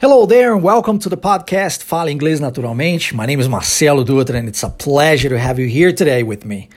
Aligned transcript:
Hello 0.00 0.26
there 0.26 0.54
and 0.54 0.62
welcome 0.62 0.96
to 1.00 1.08
the 1.08 1.16
podcast 1.16 1.82
Fala 1.82 2.12
Inglês 2.12 2.38
Naturalmente. 2.38 3.16
My 3.16 3.26
name 3.26 3.40
is 3.40 3.48
Marcelo 3.48 4.04
Dutra 4.04 4.38
and 4.38 4.46
it's 4.46 4.62
a 4.62 4.70
pleasure 4.70 5.28
to 5.28 5.36
have 5.36 5.58
you 5.58 5.66
here 5.66 5.92
today 5.92 6.22
with 6.22 6.44
me. 6.44 6.68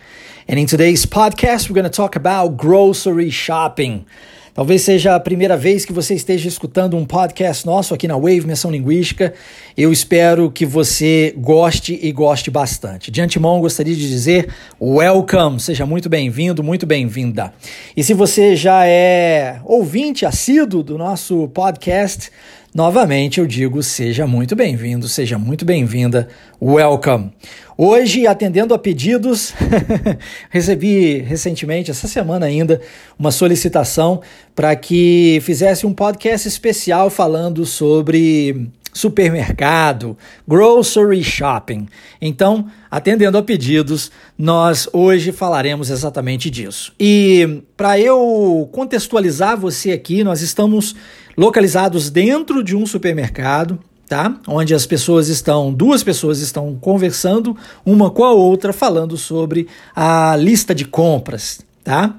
And 0.47 0.57
in 0.57 0.65
today's 0.65 1.05
podcast, 1.05 1.69
we're 1.69 1.75
going 1.75 1.83
to 1.83 1.91
talk 1.91 2.15
about 2.15 2.57
grocery 2.57 3.29
shopping. 3.29 4.07
Talvez 4.55 4.81
seja 4.81 5.15
a 5.15 5.19
primeira 5.19 5.55
vez 5.55 5.85
que 5.85 5.93
você 5.93 6.15
esteja 6.15 6.47
escutando 6.47 6.97
um 6.97 7.05
podcast 7.05 7.63
nosso 7.65 7.93
aqui 7.93 8.07
na 8.07 8.15
Wave 8.15 8.41
Menção 8.41 8.71
Linguística. 8.71 9.33
Eu 9.77 9.93
espero 9.93 10.51
que 10.51 10.65
você 10.65 11.33
goste 11.37 11.97
e 12.01 12.11
goste 12.11 12.51
bastante. 12.51 13.11
De 13.11 13.21
antemão, 13.21 13.61
gostaria 13.61 13.95
de 13.95 14.09
dizer 14.09 14.49
welcome, 14.81 15.59
seja 15.59 15.85
muito 15.85 16.09
bem-vindo, 16.09 16.61
muito 16.61 16.85
bem-vinda. 16.85 17.53
E 17.95 18.03
se 18.03 18.13
você 18.13 18.55
já 18.55 18.85
é 18.85 19.61
ouvinte 19.63 20.25
assíduo 20.25 20.83
do 20.83 20.97
nosso 20.97 21.47
podcast, 21.49 22.29
Novamente 22.73 23.37
eu 23.37 23.45
digo, 23.45 23.83
seja 23.83 24.25
muito 24.25 24.55
bem-vindo, 24.55 25.05
seja 25.05 25.37
muito 25.37 25.65
bem-vinda, 25.65 26.29
welcome. 26.61 27.29
Hoje, 27.77 28.25
atendendo 28.25 28.73
a 28.73 28.79
pedidos, 28.79 29.53
recebi 30.49 31.17
recentemente, 31.17 31.91
essa 31.91 32.07
semana 32.07 32.45
ainda, 32.45 32.79
uma 33.19 33.29
solicitação 33.29 34.21
para 34.55 34.73
que 34.73 35.39
fizesse 35.41 35.85
um 35.85 35.93
podcast 35.93 36.47
especial 36.47 37.09
falando 37.09 37.65
sobre 37.65 38.71
supermercado, 38.93 40.17
grocery 40.47 41.23
shopping. 41.23 41.87
Então, 42.21 42.67
atendendo 42.89 43.37
a 43.37 43.43
pedidos, 43.43 44.11
nós 44.37 44.87
hoje 44.91 45.31
falaremos 45.31 45.89
exatamente 45.89 46.49
disso. 46.49 46.93
E 46.99 47.63
para 47.77 47.99
eu 47.99 48.69
contextualizar 48.71 49.57
você 49.57 49.91
aqui, 49.91 50.23
nós 50.23 50.41
estamos 50.41 50.95
localizados 51.37 52.09
dentro 52.09 52.63
de 52.63 52.75
um 52.75 52.85
supermercado, 52.85 53.79
tá? 54.07 54.37
Onde 54.47 54.73
as 54.73 54.85
pessoas 54.85 55.29
estão, 55.29 55.73
duas 55.73 56.03
pessoas 56.03 56.39
estão 56.39 56.75
conversando 56.75 57.55
uma 57.85 58.09
com 58.09 58.23
a 58.25 58.33
outra, 58.33 58.73
falando 58.73 59.17
sobre 59.17 59.67
a 59.95 60.35
lista 60.35 60.75
de 60.75 60.85
compras, 60.85 61.61
tá? 61.83 62.15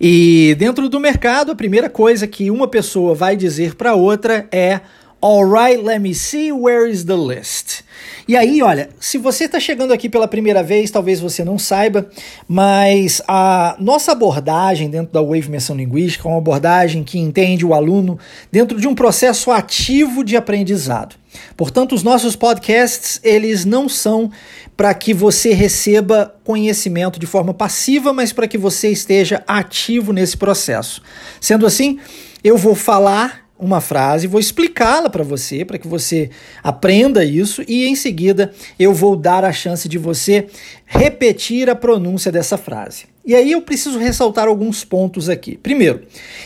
E 0.00 0.56
dentro 0.58 0.88
do 0.88 0.98
mercado, 0.98 1.52
a 1.52 1.54
primeira 1.54 1.88
coisa 1.88 2.26
que 2.26 2.50
uma 2.50 2.66
pessoa 2.66 3.14
vai 3.14 3.36
dizer 3.36 3.74
para 3.74 3.94
outra 3.94 4.48
é 4.50 4.80
Alright, 5.22 5.82
let 5.82 6.00
me 6.00 6.14
see 6.14 6.50
where 6.50 6.90
is 6.90 7.04
the 7.04 7.14
list. 7.14 7.82
E 8.26 8.34
aí, 8.34 8.62
olha, 8.62 8.88
se 8.98 9.18
você 9.18 9.44
está 9.44 9.60
chegando 9.60 9.92
aqui 9.92 10.08
pela 10.08 10.26
primeira 10.26 10.62
vez, 10.62 10.90
talvez 10.90 11.20
você 11.20 11.44
não 11.44 11.58
saiba, 11.58 12.08
mas 12.48 13.20
a 13.28 13.76
nossa 13.78 14.12
abordagem 14.12 14.88
dentro 14.88 15.12
da 15.12 15.20
Wave 15.20 15.50
Menção 15.50 15.76
Linguística 15.76 16.26
é 16.26 16.30
uma 16.30 16.38
abordagem 16.38 17.04
que 17.04 17.18
entende 17.18 17.66
o 17.66 17.74
aluno 17.74 18.18
dentro 18.50 18.80
de 18.80 18.88
um 18.88 18.94
processo 18.94 19.50
ativo 19.50 20.24
de 20.24 20.38
aprendizado. 20.38 21.16
Portanto, 21.54 21.94
os 21.94 22.02
nossos 22.02 22.34
podcasts, 22.34 23.20
eles 23.22 23.66
não 23.66 23.90
são 23.90 24.30
para 24.74 24.94
que 24.94 25.12
você 25.12 25.52
receba 25.52 26.34
conhecimento 26.42 27.20
de 27.20 27.26
forma 27.26 27.52
passiva, 27.52 28.14
mas 28.14 28.32
para 28.32 28.48
que 28.48 28.56
você 28.56 28.88
esteja 28.88 29.44
ativo 29.46 30.14
nesse 30.14 30.38
processo. 30.38 31.02
Sendo 31.38 31.66
assim, 31.66 31.98
eu 32.42 32.56
vou 32.56 32.74
falar 32.74 33.49
uma 33.60 33.80
frase, 33.80 34.26
vou 34.26 34.40
explicá-la 34.40 35.10
para 35.10 35.22
você, 35.22 35.64
para 35.64 35.78
que 35.78 35.86
você 35.86 36.30
aprenda 36.62 37.24
isso 37.24 37.62
e 37.68 37.86
em 37.86 37.94
seguida 37.94 38.52
eu 38.78 38.92
vou 38.92 39.16
dar 39.16 39.44
a 39.44 39.52
chance 39.52 39.88
de 39.88 39.98
você 39.98 40.46
repetir 40.86 41.68
a 41.68 41.74
pronúncia 41.74 42.32
dessa 42.32 42.56
frase. 42.56 43.04
E 43.24 43.34
aí 43.34 43.52
eu 43.52 43.62
preciso 43.62 43.98
ressaltar 43.98 44.48
alguns 44.48 44.82
pontos 44.82 45.28
aqui. 45.28 45.56
Primeiro, 45.56 46.02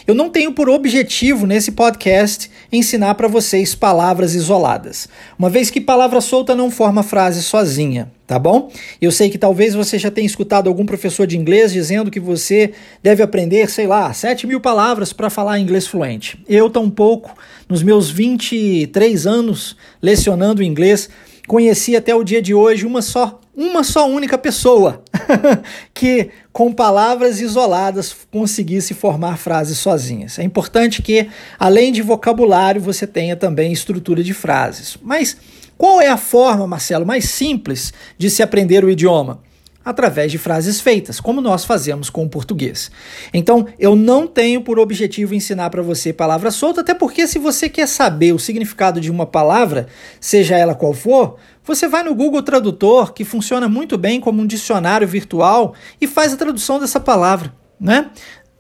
eu 0.07 0.15
não 0.15 0.29
tenho 0.29 0.53
por 0.53 0.69
objetivo 0.69 1.47
nesse 1.47 1.73
podcast 1.73 2.51
ensinar 2.71 3.15
para 3.15 3.29
vocês 3.29 3.75
palavras 3.75 4.35
isoladas, 4.35 5.09
uma 5.39 5.49
vez 5.49 5.71
que 5.71 5.81
palavra 5.81 6.21
solta 6.21 6.55
não 6.55 6.71
forma 6.71 7.03
frase 7.03 7.43
sozinha, 7.43 8.13
tá 8.27 8.39
bom? 8.39 8.71
Eu 9.01 9.11
sei 9.11 9.29
que 9.29 9.39
talvez 9.39 9.75
você 9.75 9.99
já 9.99 10.11
tenha 10.11 10.27
escutado 10.27 10.69
algum 10.69 10.87
professor 10.87 11.27
de 11.27 11.37
inglês 11.37 11.73
dizendo 11.73 12.11
que 12.11 12.21
você 12.21 12.73
deve 13.03 13.23
aprender, 13.23 13.69
sei 13.71 13.87
lá, 13.87 14.13
7 14.13 14.47
mil 14.47 14.61
palavras 14.61 15.13
para 15.13 15.29
falar 15.29 15.59
inglês 15.59 15.87
fluente. 15.87 16.43
Eu, 16.49 16.71
tampouco, 16.71 17.37
nos 17.69 17.83
meus 17.83 18.11
23 18.11 19.27
anos 19.27 19.77
lecionando 20.01 20.63
inglês, 20.63 21.09
conheci 21.47 21.95
até 21.95 22.15
o 22.15 22.25
dia 22.25 22.41
de 22.41 22.55
hoje 22.55 22.87
uma 22.87 23.03
só, 23.03 23.41
uma 23.55 23.85
só 23.85 24.09
única 24.09 24.39
pessoa 24.39 25.03
que 25.93 26.31
com 26.51 26.73
palavras 26.73 27.41
isoladas 27.41 28.15
conseguisse 28.31 28.95
formar 28.95 29.37
frases 29.37 29.77
sozinhas. 29.77 30.39
É 30.39 30.43
importante 30.43 31.03
que, 31.03 31.29
além 31.59 31.93
de 31.93 32.01
vocabulário, 32.01 32.81
você 32.81 33.07
tenha 33.07 33.37
também 33.37 33.73
estrutura 33.73 34.23
de 34.23 34.33
frases. 34.33 34.97
Mas 35.03 35.37
qual 35.77 36.01
é 36.01 36.09
a 36.09 36.17
forma, 36.17 36.67
Marcelo, 36.67 37.07
mais 37.07 37.27
simples 37.27 37.93
de 38.17 38.31
se 38.31 38.43
aprender 38.43 38.85
o 38.85 38.91
idioma? 38.91 39.41
através 39.85 40.33
de 40.33 40.39
frases 40.39 40.81
feitas, 40.81 41.21
como 41.21 41.41
nós 41.41 41.65
fazemos 41.65 42.09
com 42.09 42.25
o 42.25 42.29
português. 42.29 42.91
Então, 43.33 43.67
eu 43.79 43.95
não 43.95 44.27
tenho 44.27 44.63
por 44.63 44.79
objetivo 44.79 45.35
ensinar 45.35 45.69
para 45.69 45.83
você 45.83 46.13
palavra 46.13 46.51
solta, 46.51 46.81
até 46.81 46.95
porque 46.95 47.27
se 47.27 47.39
você 47.39 47.69
quer 47.69 47.87
saber 47.87 48.33
o 48.33 48.39
significado 48.39 49.01
de 49.01 49.11
uma 49.11 49.27
palavra, 49.27 49.87
seja 50.19 50.57
ela 50.57 50.75
qual 50.75 50.95
for, 50.95 51.37
você 51.63 51.87
vai 51.87 52.03
no 52.03 52.15
Google 52.15 52.43
Tradutor, 52.43 53.13
que 53.13 53.25
funciona 53.25 53.69
muito 53.69 53.99
bem 53.99 54.21
como 54.21 54.41
um 54.41 54.47
dicionário 54.47 55.07
virtual, 55.07 55.75
e 56.01 56.07
faz 56.07 56.33
a 56.33 56.37
tradução 56.37 56.81
dessa 56.81 56.99
palavra, 56.99 57.55
né? 57.79 58.11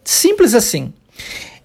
Simples 0.05 0.55
assim. 0.55 0.93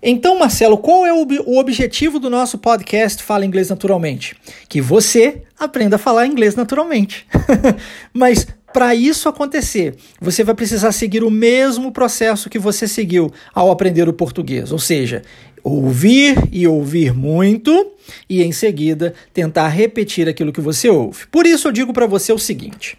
Então, 0.02 0.40
Marcelo, 0.40 0.78
qual 0.78 1.06
é 1.06 1.14
o, 1.14 1.58
objetivo 1.58 2.20
do 2.20 2.30
nosso 2.30 2.58
podcast 2.58 3.22
Fala 3.22 3.46
Inglês 3.46 3.70
Naturalmente? 3.70 4.34
Que 4.70 4.80
você 4.80 5.42
aprenda 5.60 5.98
a 5.98 6.00
falar 6.00 6.26
inglês 6.26 6.56
naturalmente. 6.56 7.28
Mas 8.14 8.48
para 8.72 8.96
isso 8.96 9.28
acontecer, 9.28 9.96
você 10.22 10.42
vai 10.44 10.56
precisar 10.56 10.94
seguir 10.94 11.24
o 11.24 11.30
mesmo 11.30 11.92
processo 11.92 12.50
que 12.50 12.58
você 12.58 12.88
seguiu 12.88 13.32
ao 13.54 13.72
aprender 13.72 14.08
o 14.08 14.14
português, 14.14 14.72
ou 14.72 14.80
seja, 14.80 15.22
ouvir 15.62 16.38
e 16.50 16.66
ouvir 16.66 17.14
muito 17.14 17.92
e 18.30 18.42
em 18.42 18.54
seguida 18.54 19.14
tentar 19.34 19.68
repetir 19.68 20.30
aquilo 20.30 20.54
que 20.54 20.62
você 20.62 20.88
ouve. 20.88 21.28
Por 21.28 21.46
isso 21.46 21.68
eu 21.68 21.72
digo 21.74 21.92
para 21.92 22.08
você 22.08 22.32
o 22.32 22.40
seguinte: 22.40 22.98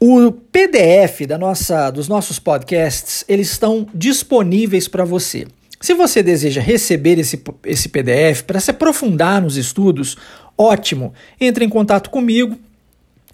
o 0.00 0.32
PDF 0.32 1.26
da 1.28 1.38
nossa, 1.38 1.90
dos 1.90 2.08
nossos 2.08 2.40
podcasts, 2.40 3.24
eles 3.28 3.50
estão 3.52 3.86
disponíveis 3.94 4.88
para 4.88 5.04
você. 5.04 5.46
Se 5.80 5.94
você 5.94 6.22
deseja 6.22 6.60
receber 6.60 7.18
esse, 7.18 7.42
esse 7.64 7.88
PDF 7.88 8.42
para 8.46 8.60
se 8.60 8.70
aprofundar 8.70 9.40
nos 9.40 9.56
estudos, 9.56 10.16
ótimo. 10.56 11.14
Entre 11.40 11.64
em 11.64 11.68
contato 11.68 12.10
comigo 12.10 12.56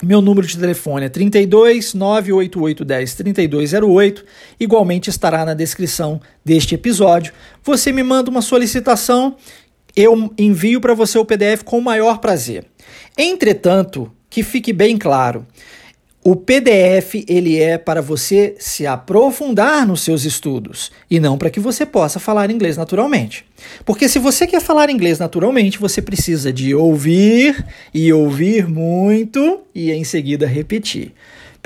meu 0.03 0.21
número 0.21 0.47
de 0.47 0.59
telefone 0.59 1.07
é 1.07 1.09
32 1.09 1.95
988 1.95 2.85
10 2.85 3.15
3208. 3.15 4.25
Igualmente 4.61 5.09
estará 5.09 5.45
na 5.45 5.55
descrição 5.55 6.21
deste 6.45 6.75
episódio. 6.75 7.33
Você 7.65 7.91
me 7.93 8.03
manda 8.03 8.31
uma 8.31 8.43
solicitação, 8.43 9.37
eu 9.95 10.31
envio 10.37 10.83
para 10.83 10.93
você 10.93 11.19
o 11.19 11.25
PDF 11.25 11.63
com 11.65 11.79
o 11.79 11.83
maior 11.83 12.19
prazer. 12.19 12.67
Entretanto, 13.17 14.13
que 14.29 14.43
fique 14.43 14.71
bem 14.71 14.99
claro, 14.99 15.47
o 16.27 16.35
PDF 16.35 17.25
ele 17.29 17.61
é 17.61 17.79
para 17.79 18.03
você 18.03 18.57
se 18.59 18.85
aprofundar 18.85 19.87
nos 19.87 20.01
seus 20.01 20.25
estudos 20.25 20.91
e 21.09 21.21
não 21.21 21.39
para 21.39 21.51
que 21.51 21.61
você 21.61 21.87
possa 21.87 22.19
falar 22.19 22.51
inglês 22.51 22.77
naturalmente. 22.77 23.45
Porque 23.85 24.09
se 24.09 24.19
você 24.19 24.45
quer 24.45 24.61
falar 24.61 24.91
inglês 24.91 25.21
naturalmente, 25.21 25.79
você 25.79 26.03
precisa 26.03 26.53
de 26.53 26.75
ouvir 26.75 27.65
e 27.95 28.13
ouvir 28.13 28.67
muito 28.67 29.61
e 29.73 29.93
em 29.93 30.03
seguida 30.03 30.49
repetir. 30.49 31.13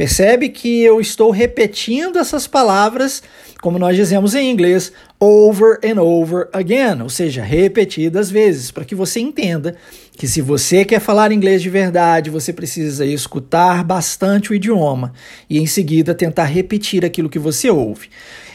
Percebe 0.00 0.48
que 0.48 0.80
eu 0.82 0.98
estou 0.98 1.30
repetindo 1.30 2.18
essas 2.18 2.46
palavras, 2.46 3.22
como 3.60 3.78
nós 3.78 3.94
dizemos 3.94 4.34
em 4.34 4.50
inglês, 4.50 4.90
over 5.20 5.78
and 5.84 6.00
over 6.00 6.48
again, 6.54 7.02
ou 7.02 7.10
seja, 7.10 7.42
repetidas 7.42 8.30
vezes, 8.30 8.70
para 8.70 8.86
que 8.86 8.94
você 8.94 9.20
entenda 9.20 9.76
que 10.12 10.26
se 10.26 10.41
você 10.41 10.86
quer 10.86 11.00
falar 11.00 11.32
inglês 11.32 11.60
de 11.60 11.68
verdade, 11.68 12.30
você 12.30 12.50
precisa 12.50 13.04
escutar 13.04 13.84
bastante 13.84 14.52
o 14.52 14.54
idioma 14.54 15.12
e 15.50 15.58
em 15.58 15.66
seguida 15.66 16.14
tentar 16.14 16.44
repetir 16.44 17.04
aquilo 17.04 17.28
que 17.28 17.38
você 17.38 17.68
ouve. 17.68 18.08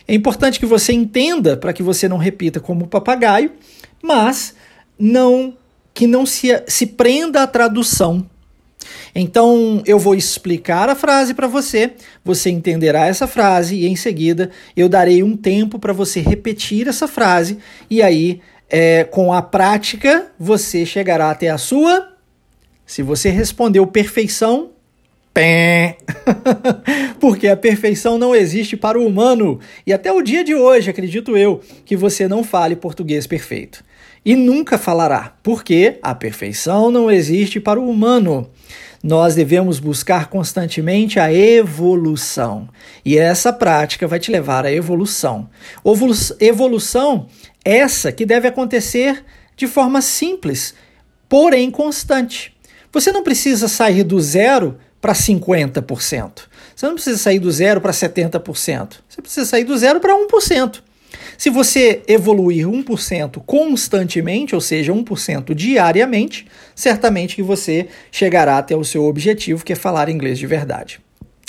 É 0.07 0.15
importante 0.15 0.59
que 0.59 0.65
você 0.65 0.94
entenda 0.94 1.56
para 1.56 1.74
que 1.74 1.83
você 1.83 2.09
não 2.09 2.18
repita 2.18 2.59
como 2.59 2.88
papagaio, 2.88 3.51
mas 4.01 4.56
não 4.98 5.56
que 5.94 6.07
não 6.07 6.25
se, 6.25 6.48
se 6.68 6.88
prenda 6.88 7.44
à 7.44 7.48
tradução 7.48 8.27
então 9.14 9.82
eu 9.86 9.98
vou 9.98 10.16
explicar 10.16 10.90
a 10.90 10.96
frase 10.96 11.34
para 11.34 11.48
você, 11.48 11.92
você 12.24 12.50
entenderá 12.50 13.08
essa 13.08 13.28
frase 13.28 13.76
e 13.76 13.88
em 13.88 13.96
seguida 13.96 14.50
eu 14.76 14.90
darei 14.90 15.24
um 15.24 15.36
tempo 15.36 15.80
para 15.80 15.94
você 15.94 16.22
repetir 16.22 16.88
essa 16.88 17.08
frase 17.08 17.58
e 17.90 18.02
aí 18.02 18.42
é, 18.70 19.04
com 19.04 19.32
a 19.32 19.42
prática 19.42 20.32
você 20.40 20.86
chegará 20.86 21.32
até 21.32 21.50
a 21.50 21.58
sua. 21.58 22.14
Se 22.86 23.02
você 23.02 23.30
respondeu 23.30 23.88
perfeição, 23.88 24.72
pé. 25.34 25.98
Porque 27.20 27.48
a 27.48 27.58
perfeição 27.58 28.18
não 28.18 28.34
existe 28.34 28.78
para 28.78 29.00
o 29.00 29.06
humano. 29.06 29.60
E 29.86 29.92
até 29.92 30.12
o 30.12 30.22
dia 30.22 30.44
de 30.44 30.56
hoje, 30.56 30.90
acredito 30.90 31.36
eu, 31.36 31.62
que 31.84 31.96
você 31.96 32.28
não 32.28 32.44
fale 32.44 32.76
português 32.76 33.28
perfeito. 33.28 33.84
E 34.25 34.36
nunca 34.36 34.77
falará, 34.77 35.36
porque 35.44 36.00
a 36.01 36.16
perfeição 36.16 36.89
não 36.89 37.12
existe 37.12 37.60
para 37.60 37.80
o 37.80 37.88
humano. 37.88 38.50
Nós 39.04 39.36
devemos 39.36 39.80
buscar 39.80 40.30
constantemente 40.30 41.19
a 41.19 41.31
evolução. 41.31 42.68
E 43.06 43.19
essa 43.19 43.54
prática 43.54 44.07
vai 44.07 44.19
te 44.19 44.31
levar 44.31 44.66
à 44.66 44.72
evolução. 44.72 45.48
Evolução 46.39 47.27
essa 47.63 48.12
que 48.12 48.25
deve 48.25 48.48
acontecer 48.48 49.24
de 49.56 49.68
forma 49.68 50.01
simples, 50.01 50.74
porém 51.30 51.69
constante. 51.69 52.51
Você 52.92 53.12
não 53.12 53.22
precisa 53.22 53.68
sair 53.68 54.04
do 54.04 54.19
zero 54.19 54.77
para 55.00 55.13
50%. 55.13 56.42
Você 56.75 56.88
não 56.88 56.95
precisa 56.95 57.18
sair 57.19 57.38
do 57.38 57.51
zero 57.51 57.80
para 57.80 57.92
70%. 57.92 58.95
Você 59.07 59.22
precisa 59.22 59.45
sair 59.45 59.63
do 59.63 59.77
zero 59.77 60.00
para 60.00 60.16
1%. 60.16 60.81
Se 61.38 61.50
você 61.50 62.01
evoluir 62.07 62.68
1% 62.68 63.42
constantemente, 63.45 64.56
ou 64.56 64.62
seja, 64.62 64.94
1% 64.94 65.54
diariamente, 65.54 66.48
certamente 66.74 67.36
que 67.36 67.44
você 67.44 67.88
chegará 68.12 68.57
até 68.57 68.75
o 68.75 68.83
seu 68.83 69.06
objetivo, 69.06 69.63
que 69.63 69.74
é 69.74 69.75
falar 69.75 70.10
inglês 70.10 70.38
de 70.38 70.48
verdade. 70.48 71.00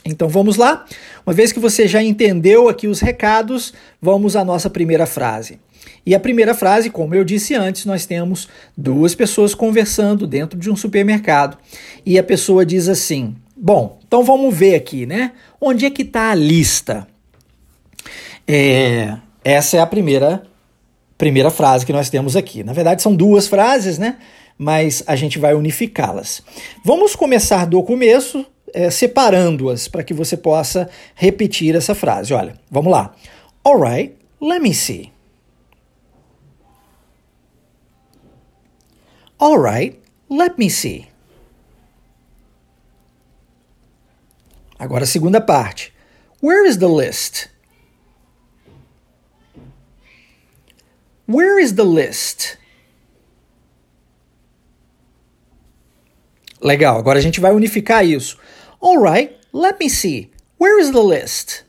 Então 0.05 0.29
vamos 0.29 0.57
lá? 0.57 0.85
Uma 1.27 1.33
vez 1.33 1.53
que 1.53 1.59
você 1.59 1.89
já 1.89 2.03
entendeu 2.03 2.69
aqui 2.69 2.87
os 2.87 3.01
recados, 3.01 3.75
vamos 4.01 4.37
à 4.37 4.45
nossa 4.45 4.71
primeira 4.71 5.07
frase. 5.07 5.59
E 6.05 6.15
a 6.15 6.21
primeira 6.21 6.55
frase, 6.55 6.89
como 6.89 7.15
eu 7.15 7.25
disse 7.25 7.55
antes, 7.55 7.85
nós 7.85 8.07
temos 8.07 8.49
duas 8.77 9.15
pessoas 9.15 9.55
conversando 9.55 10.27
dentro 10.27 10.59
de 10.59 10.71
um 10.71 10.77
supermercado. 10.77 11.59
E 12.05 12.19
a 12.19 12.23
pessoa 12.23 12.65
diz 12.65 12.89
assim: 12.89 13.35
Bom, 13.57 13.99
então 14.07 14.23
vamos 14.23 14.57
ver 14.57 14.77
aqui, 14.77 15.05
né? 15.05 15.33
Onde 15.61 15.85
é 15.85 15.91
que 15.91 16.03
está 16.03 16.31
a 16.31 16.35
lista? 16.35 17.09
É, 18.47 19.17
essa 19.47 19.77
é 19.77 19.81
a 19.81 19.87
primeira 19.87 20.43
primeira 21.17 21.51
frase 21.53 21.87
que 21.87 21.93
nós 21.93 22.11
temos 22.11 22.35
aqui. 22.35 22.65
Na 22.65 22.73
verdade, 22.73 23.01
são 23.01 23.15
duas 23.15 23.47
frases, 23.47 23.97
né? 23.97 24.19
Mas 24.59 25.05
a 25.07 25.15
gente 25.15 25.39
vai 25.39 25.55
unificá-las. 25.55 26.43
Vamos 26.85 27.15
começar 27.15 27.65
do 27.65 27.81
começo, 27.83 28.45
é, 28.75 28.91
separando-as, 28.91 29.87
para 29.87 30.03
que 30.03 30.13
você 30.13 30.37
possa 30.37 30.91
repetir 31.15 31.77
essa 31.77 31.95
frase. 31.95 32.35
Olha, 32.35 32.59
vamos 32.69 32.91
lá. 32.91 33.15
Alright, 33.65 34.17
let 34.41 34.61
me 34.61 34.75
see. 34.75 35.13
Alright, 39.41 39.97
let 40.29 40.55
me 40.59 40.69
see. 40.69 41.07
Agora 44.77 45.05
a 45.05 45.07
segunda 45.07 45.41
parte. 45.41 45.95
Where 46.43 46.69
is 46.69 46.77
the 46.79 46.89
list? 46.89 47.56
Where 51.27 51.59
is 51.59 51.75
the 51.75 51.85
list? 51.85 52.57
Legal, 56.61 56.99
agora 56.99 57.19
a 57.19 57.23
gente 57.23 57.41
vai 57.41 57.53
unificar 57.53 58.05
isso. 58.05 58.39
Alright, 58.81 59.37
let 59.53 59.79
me 59.79 59.89
see. 59.89 60.31
Where 60.59 60.81
is 60.81 60.91
the 60.91 61.03
list? 61.03 61.65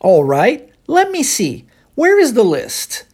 Alright, 0.00 0.68
let 0.86 1.10
me 1.10 1.24
see. 1.24 1.66
Where 1.94 2.20
is 2.20 2.34
the 2.34 2.44
list? 2.44 3.06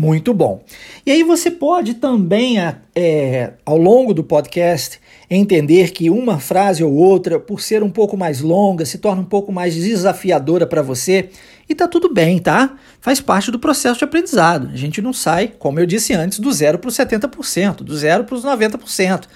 Muito 0.00 0.32
bom. 0.32 0.62
E 1.04 1.10
aí 1.10 1.22
você 1.22 1.50
pode 1.50 1.92
também, 1.92 2.56
é, 2.94 3.52
ao 3.66 3.76
longo 3.76 4.14
do 4.14 4.24
podcast, 4.24 4.98
entender 5.28 5.90
que 5.90 6.08
uma 6.08 6.40
frase 6.40 6.82
ou 6.82 6.94
outra, 6.94 7.38
por 7.38 7.60
ser 7.60 7.82
um 7.82 7.90
pouco 7.90 8.16
mais 8.16 8.40
longa, 8.40 8.86
se 8.86 8.96
torna 8.96 9.20
um 9.20 9.26
pouco 9.26 9.52
mais 9.52 9.74
desafiadora 9.74 10.66
para 10.66 10.80
você. 10.80 11.28
E 11.70 11.74
tá 11.76 11.86
tudo 11.86 12.12
bem, 12.12 12.40
tá? 12.40 12.74
Faz 13.00 13.20
parte 13.20 13.48
do 13.48 13.56
processo 13.56 14.00
de 14.00 14.04
aprendizado. 14.04 14.70
A 14.72 14.76
gente 14.76 15.00
não 15.00 15.12
sai, 15.12 15.52
como 15.56 15.78
eu 15.78 15.86
disse 15.86 16.12
antes, 16.12 16.40
do 16.40 16.52
zero 16.52 16.80
para 16.80 16.88
os 16.88 16.96
70%, 16.96 17.84
do 17.84 17.96
zero 17.96 18.24
para 18.24 18.34
os 18.34 18.44
90% 18.44 19.28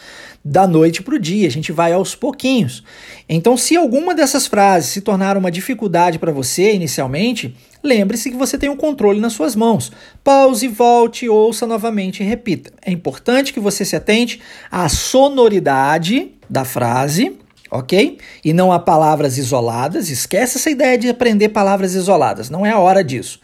da 0.44 0.66
noite 0.66 1.00
para 1.00 1.14
o 1.14 1.18
dia, 1.18 1.46
a 1.46 1.50
gente 1.50 1.70
vai 1.70 1.92
aos 1.92 2.16
pouquinhos. 2.16 2.82
Então, 3.28 3.56
se 3.56 3.76
alguma 3.76 4.16
dessas 4.16 4.48
frases 4.48 4.90
se 4.90 5.00
tornar 5.00 5.36
uma 5.36 5.48
dificuldade 5.48 6.18
para 6.18 6.32
você 6.32 6.74
inicialmente, 6.74 7.56
lembre-se 7.82 8.32
que 8.32 8.36
você 8.36 8.58
tem 8.58 8.68
o 8.68 8.72
um 8.72 8.76
controle 8.76 9.20
nas 9.20 9.32
suas 9.32 9.54
mãos. 9.54 9.92
Pause, 10.24 10.66
volte, 10.66 11.28
ouça 11.28 11.68
novamente 11.68 12.20
e 12.20 12.26
repita. 12.26 12.72
É 12.84 12.90
importante 12.90 13.52
que 13.52 13.60
você 13.60 13.84
se 13.84 13.94
atente 13.94 14.40
à 14.72 14.88
sonoridade 14.88 16.32
da 16.50 16.64
frase, 16.64 17.38
ok? 17.74 18.18
E 18.44 18.52
não 18.52 18.72
a 18.72 18.78
palavras 18.78 19.36
isoladas. 19.36 20.08
Esquece 20.08 20.58
essa 20.58 20.70
ideia 20.70 20.96
de 20.96 21.08
aprender 21.08 21.48
palavras 21.48 21.94
isoladas, 21.94 22.48
não 22.48 22.64
é 22.64 22.70
a 22.70 22.78
hora 22.78 23.02
disso. 23.02 23.40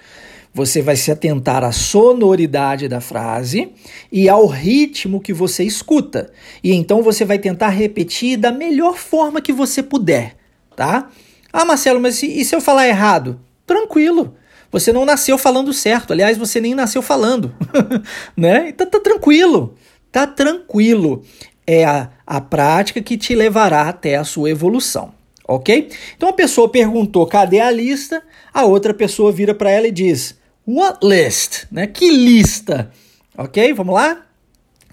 Você 0.52 0.82
vai 0.82 0.96
se 0.96 1.12
atentar 1.12 1.62
à 1.62 1.70
sonoridade 1.70 2.88
da 2.88 3.00
frase 3.00 3.72
e 4.10 4.28
ao 4.28 4.46
ritmo 4.46 5.20
que 5.20 5.32
você 5.32 5.62
escuta. 5.62 6.32
E 6.62 6.72
então 6.72 7.02
você 7.02 7.24
vai 7.24 7.38
tentar 7.38 7.68
repetir 7.68 8.36
da 8.36 8.50
melhor 8.50 8.96
forma 8.96 9.40
que 9.40 9.52
você 9.52 9.82
puder, 9.82 10.36
tá? 10.74 11.08
Ah, 11.52 11.64
Marcelo, 11.64 12.00
mas 12.00 12.22
e, 12.22 12.44
se 12.44 12.54
eu 12.54 12.60
falar 12.60 12.88
errado? 12.88 13.40
Tranquilo. 13.66 14.34
Você 14.72 14.92
não 14.92 15.04
nasceu 15.04 15.36
falando 15.36 15.72
certo. 15.72 16.12
Aliás, 16.12 16.38
você 16.38 16.60
nem 16.60 16.74
nasceu 16.74 17.02
falando, 17.02 17.54
né? 18.36 18.68
Então 18.68 18.88
tá 18.88 19.00
tranquilo. 19.00 19.74
Tá 20.12 20.26
tranquilo. 20.26 21.22
É 21.70 21.84
a, 21.84 22.10
a 22.26 22.40
prática 22.40 23.00
que 23.00 23.16
te 23.16 23.34
levará 23.34 23.88
até 23.88 24.16
a 24.16 24.24
sua 24.24 24.50
evolução 24.50 25.14
ok? 25.50 25.90
Então 26.16 26.28
a 26.28 26.32
pessoa 26.32 26.68
perguntou 26.68 27.26
cadê 27.26 27.58
a 27.58 27.70
lista, 27.70 28.22
a 28.54 28.64
outra 28.64 28.94
pessoa 28.94 29.32
vira 29.32 29.52
para 29.52 29.70
ela 29.70 29.88
e 29.88 29.90
diz 29.90 30.38
What 30.66 31.04
list? 31.04 31.66
Né? 31.70 31.88
Que 31.88 32.10
lista? 32.10 32.92
Ok? 33.36 33.72
Vamos 33.72 33.94
lá? 33.94 34.24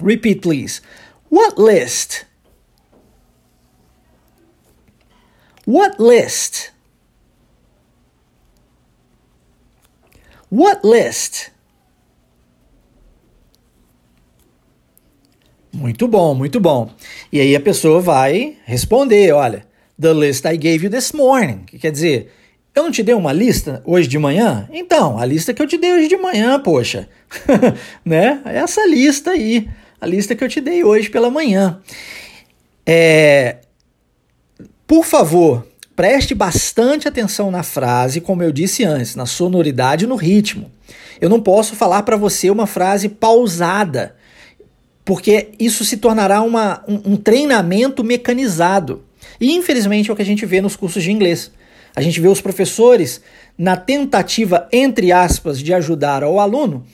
Repeat, 0.04 0.42
please. 0.42 0.82
What 1.32 1.62
list? 1.62 2.26
What 5.68 6.02
list? 6.02 6.72
What 10.50 10.82
list? 10.84 11.52
Muito 15.78 16.08
bom, 16.08 16.34
muito 16.34 16.60
bom. 16.60 16.90
E 17.32 17.40
aí 17.40 17.56
a 17.56 17.60
pessoa 17.60 18.02
vai 18.02 18.56
responder, 18.66 19.32
olha, 19.32 19.64
the 20.02 20.12
list 20.12 20.44
I 20.44 20.58
gave 20.58 20.84
you 20.84 20.90
this 20.90 21.12
morning, 21.12 21.66
que 21.68 21.78
quer 21.78 21.92
dizer, 21.92 22.34
eu 22.74 22.82
não 22.82 22.90
te 22.90 23.04
dei 23.04 23.14
uma 23.14 23.32
lista 23.32 23.84
hoje 23.86 24.08
de 24.08 24.18
manhã? 24.18 24.68
Então, 24.74 25.20
a 25.20 25.24
lista 25.24 25.54
que 25.54 25.62
eu 25.62 25.68
te 25.68 25.78
dei 25.78 25.94
hoje 25.94 26.08
de 26.08 26.18
manhã, 26.18 26.60
poxa. 26.60 27.08
né? 28.04 28.42
É 28.46 28.58
essa 28.58 28.88
lista 28.88 29.30
aí. 29.30 29.70
A 30.02 30.08
lista 30.08 30.34
que 30.34 30.44
eu 30.44 30.50
te 30.50 30.60
dei 30.60 30.84
hoje 30.84 31.12
pela 31.12 31.30
manhã. 31.30 31.80
É... 32.84 33.58
Por 34.88 35.06
favor, 35.06 35.68
preste 35.96 36.34
bastante 36.34 37.08
atenção 37.08 37.52
na 37.52 37.62
frase, 37.62 38.20
como 38.20 38.42
eu 38.42 38.52
disse 38.52 38.84
antes, 38.84 39.16
na 39.16 39.28
sonoridade 39.28 40.06
e 40.06 40.08
no 40.08 40.16
ritmo. 40.16 40.72
Eu 41.22 41.30
não 41.30 41.40
posso 41.40 41.76
falar 41.76 42.02
para 42.02 42.18
você 42.18 42.50
uma 42.50 42.66
frase 42.66 43.10
pausada, 43.10 44.17
porque 45.08 45.52
isso 45.58 45.86
se 45.86 45.96
tornará 45.96 46.42
uma, 46.42 46.84
um, 46.86 47.14
um 47.14 47.16
treinamento 47.16 48.04
mecanizado. 48.04 49.06
E 49.40 49.54
infelizmente 49.54 50.10
é 50.10 50.14
o 50.14 50.16
que 50.18 50.22
a 50.22 50.26
gente 50.26 50.46
vê 50.46 50.60
nos 50.60 50.76
cursos 50.76 51.02
de 51.02 51.14
inglês. 51.14 51.50
A 51.96 52.02
gente 52.02 52.20
vê 52.20 52.28
os 52.28 52.42
professores, 52.42 53.22
na 53.58 53.78
tentativa, 53.78 54.68
entre 54.70 55.14
aspas, 55.14 55.60
de 55.60 55.74
ajudar 55.74 56.26
o 56.26 56.42
aluno, 56.42 56.86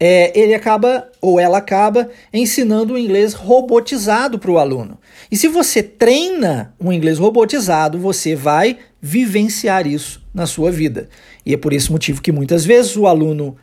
é, 0.00 0.32
ele 0.34 0.54
acaba 0.54 1.06
ou 1.20 1.38
ela 1.38 1.58
acaba 1.58 2.08
ensinando 2.32 2.94
o 2.94 2.98
inglês 2.98 3.34
robotizado 3.34 4.38
para 4.38 4.50
o 4.50 4.58
aluno. 4.58 4.98
E 5.30 5.36
se 5.36 5.46
você 5.46 5.82
treina 5.82 6.74
um 6.80 6.90
inglês 6.90 7.18
robotizado, 7.18 7.98
você 7.98 8.34
vai 8.34 8.78
vivenciar 9.02 9.86
isso 9.86 10.22
na 10.32 10.46
sua 10.46 10.70
vida. 10.70 11.10
E 11.44 11.52
é 11.52 11.58
por 11.58 11.74
esse 11.74 11.92
motivo 11.92 12.22
que 12.22 12.32
muitas 12.32 12.64
vezes 12.64 12.96
o 12.96 13.06
aluno 13.06 13.54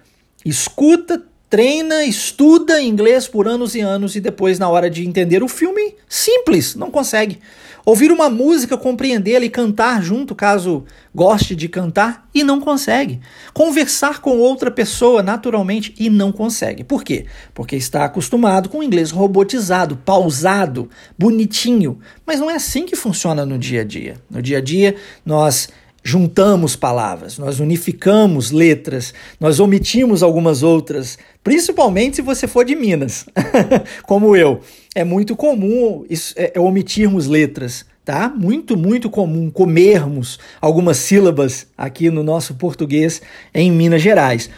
escuta, 0.46 1.24
treina, 1.50 2.04
estuda 2.04 2.82
inglês 2.82 3.28
por 3.28 3.48
anos 3.48 3.74
e 3.76 3.82
anos 3.82 4.16
e 4.16 4.20
depois, 4.20 4.60
na 4.60 4.70
hora 4.70 4.90
de 4.90 5.08
entender 5.08 5.42
o 5.44 5.48
filme, 5.48 5.96
simples, 6.08 6.76
não 6.76 6.92
consegue. 6.92 7.40
Ouvir 7.86 8.12
uma 8.12 8.30
música, 8.30 8.78
compreendê-la 8.78 9.46
e 9.46 9.50
cantar 9.50 10.04
junto, 10.04 10.36
caso 10.36 10.84
goste 11.16 11.56
de 11.56 11.70
cantar, 11.70 12.28
e 12.36 12.44
não 12.44 12.60
consegue. 12.60 13.22
Conversar 13.54 14.20
com 14.20 14.40
outra 14.40 14.70
pessoa 14.70 15.24
naturalmente 15.24 15.96
e 15.98 16.10
não 16.10 16.34
consegue. 16.34 16.84
Por 16.84 17.02
quê? 17.02 17.26
Porque 17.54 17.78
está 17.78 18.04
acostumado 18.04 18.68
com 18.68 18.80
o 18.80 18.84
inglês 18.84 19.10
robotizado, 19.10 19.96
pausado, 19.96 20.90
bonitinho. 21.18 21.98
Mas 22.26 22.42
não 22.42 22.52
é 22.52 22.56
assim 22.56 22.86
que 22.86 22.96
funciona 22.98 23.46
no 23.46 23.58
dia 23.58 23.82
a 23.82 23.86
dia. 23.86 24.18
No 24.30 24.42
dia 24.42 24.58
a 24.58 24.62
dia, 24.62 24.98
nós 25.26 25.70
juntamos 26.08 26.74
palavras, 26.74 27.38
nós 27.38 27.60
unificamos 27.60 28.50
letras, 28.50 29.14
nós 29.42 29.60
omitimos 29.60 30.24
algumas 30.24 30.64
outras, 30.64 31.20
principalmente 31.44 32.16
se 32.16 32.22
você 32.22 32.48
for 32.48 32.64
de 32.64 32.78
Minas, 32.78 33.26
como 34.08 34.34
eu. 34.34 34.62
É 34.96 35.04
muito 35.04 35.36
comum 35.36 36.06
isso, 36.10 36.34
é, 36.38 36.54
é, 36.56 36.60
omitirmos 36.62 37.28
letras, 37.28 37.86
tá? 38.06 38.30
Muito, 38.34 38.78
muito 38.78 39.10
comum 39.10 39.52
comermos 39.52 40.40
algumas 40.62 40.96
sílabas 40.96 41.68
aqui 41.78 42.10
no 42.10 42.24
nosso 42.24 42.56
português 42.56 43.22
em 43.54 43.70
Minas 43.70 44.02
Gerais. 44.02 44.50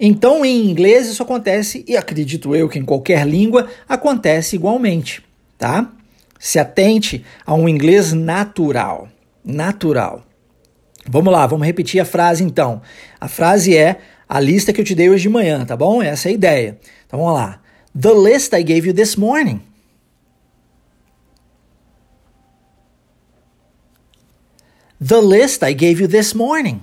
Então, 0.00 0.44
em 0.44 0.68
inglês 0.68 1.06
isso 1.06 1.22
acontece 1.22 1.84
e 1.86 1.96
acredito 1.96 2.52
eu 2.52 2.68
que 2.68 2.80
em 2.80 2.84
qualquer 2.84 3.24
língua 3.24 3.68
acontece 3.88 4.56
igualmente, 4.56 5.22
tá? 5.56 5.88
Se 6.36 6.58
atente 6.58 7.24
a 7.46 7.54
um 7.54 7.68
inglês 7.68 8.12
natural, 8.12 9.08
natural. 9.44 10.25
Vamos 11.08 11.32
lá, 11.32 11.46
vamos 11.46 11.66
repetir 11.66 12.00
a 12.00 12.04
frase 12.04 12.42
então. 12.42 12.82
A 13.20 13.28
frase 13.28 13.76
é 13.76 14.00
a 14.28 14.40
lista 14.40 14.72
que 14.72 14.80
eu 14.80 14.84
te 14.84 14.94
dei 14.94 15.08
hoje 15.08 15.22
de 15.22 15.28
manhã, 15.28 15.64
tá 15.64 15.76
bom? 15.76 16.02
Essa 16.02 16.28
é 16.28 16.30
a 16.30 16.34
ideia. 16.34 16.78
Então 17.06 17.20
vamos 17.20 17.34
lá. 17.34 17.60
The 17.98 18.12
list 18.12 18.52
I 18.52 18.62
gave 18.62 18.88
you 18.88 18.94
this 18.94 19.16
morning. 19.16 19.62
The 25.00 25.20
list 25.20 25.62
I 25.62 25.72
gave 25.74 26.00
you 26.00 26.08
this 26.08 26.34
morning. 26.34 26.80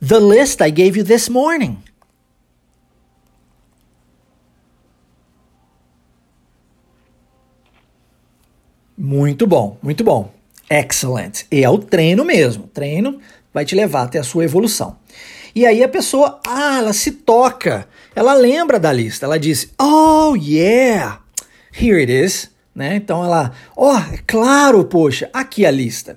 The 0.00 0.18
list 0.18 0.60
I 0.60 0.70
gave 0.70 0.98
you 0.98 1.04
this 1.04 1.28
morning. 1.28 1.82
Muito 9.04 9.48
bom, 9.48 9.76
muito 9.82 10.04
bom. 10.04 10.32
Excellent. 10.70 11.40
E 11.50 11.64
é 11.64 11.68
o 11.68 11.76
treino 11.76 12.24
mesmo. 12.24 12.68
Treino 12.72 13.18
vai 13.52 13.64
te 13.64 13.74
levar 13.74 14.02
até 14.02 14.20
a 14.20 14.22
sua 14.22 14.44
evolução. 14.44 14.96
E 15.56 15.66
aí 15.66 15.82
a 15.82 15.88
pessoa, 15.88 16.38
ah, 16.46 16.78
ela 16.78 16.92
se 16.92 17.10
toca, 17.10 17.88
ela 18.14 18.32
lembra 18.32 18.78
da 18.78 18.92
lista, 18.92 19.26
ela 19.26 19.40
diz, 19.40 19.72
oh 19.76 20.36
yeah, 20.36 21.20
Here 21.76 21.98
it 21.98 22.12
is. 22.12 22.48
Né? 22.72 22.94
Então 22.94 23.24
ela, 23.24 23.50
ó, 23.76 23.92
oh, 23.92 24.14
é 24.14 24.18
claro, 24.24 24.84
poxa, 24.84 25.28
aqui 25.32 25.66
a 25.66 25.70
lista. 25.72 26.16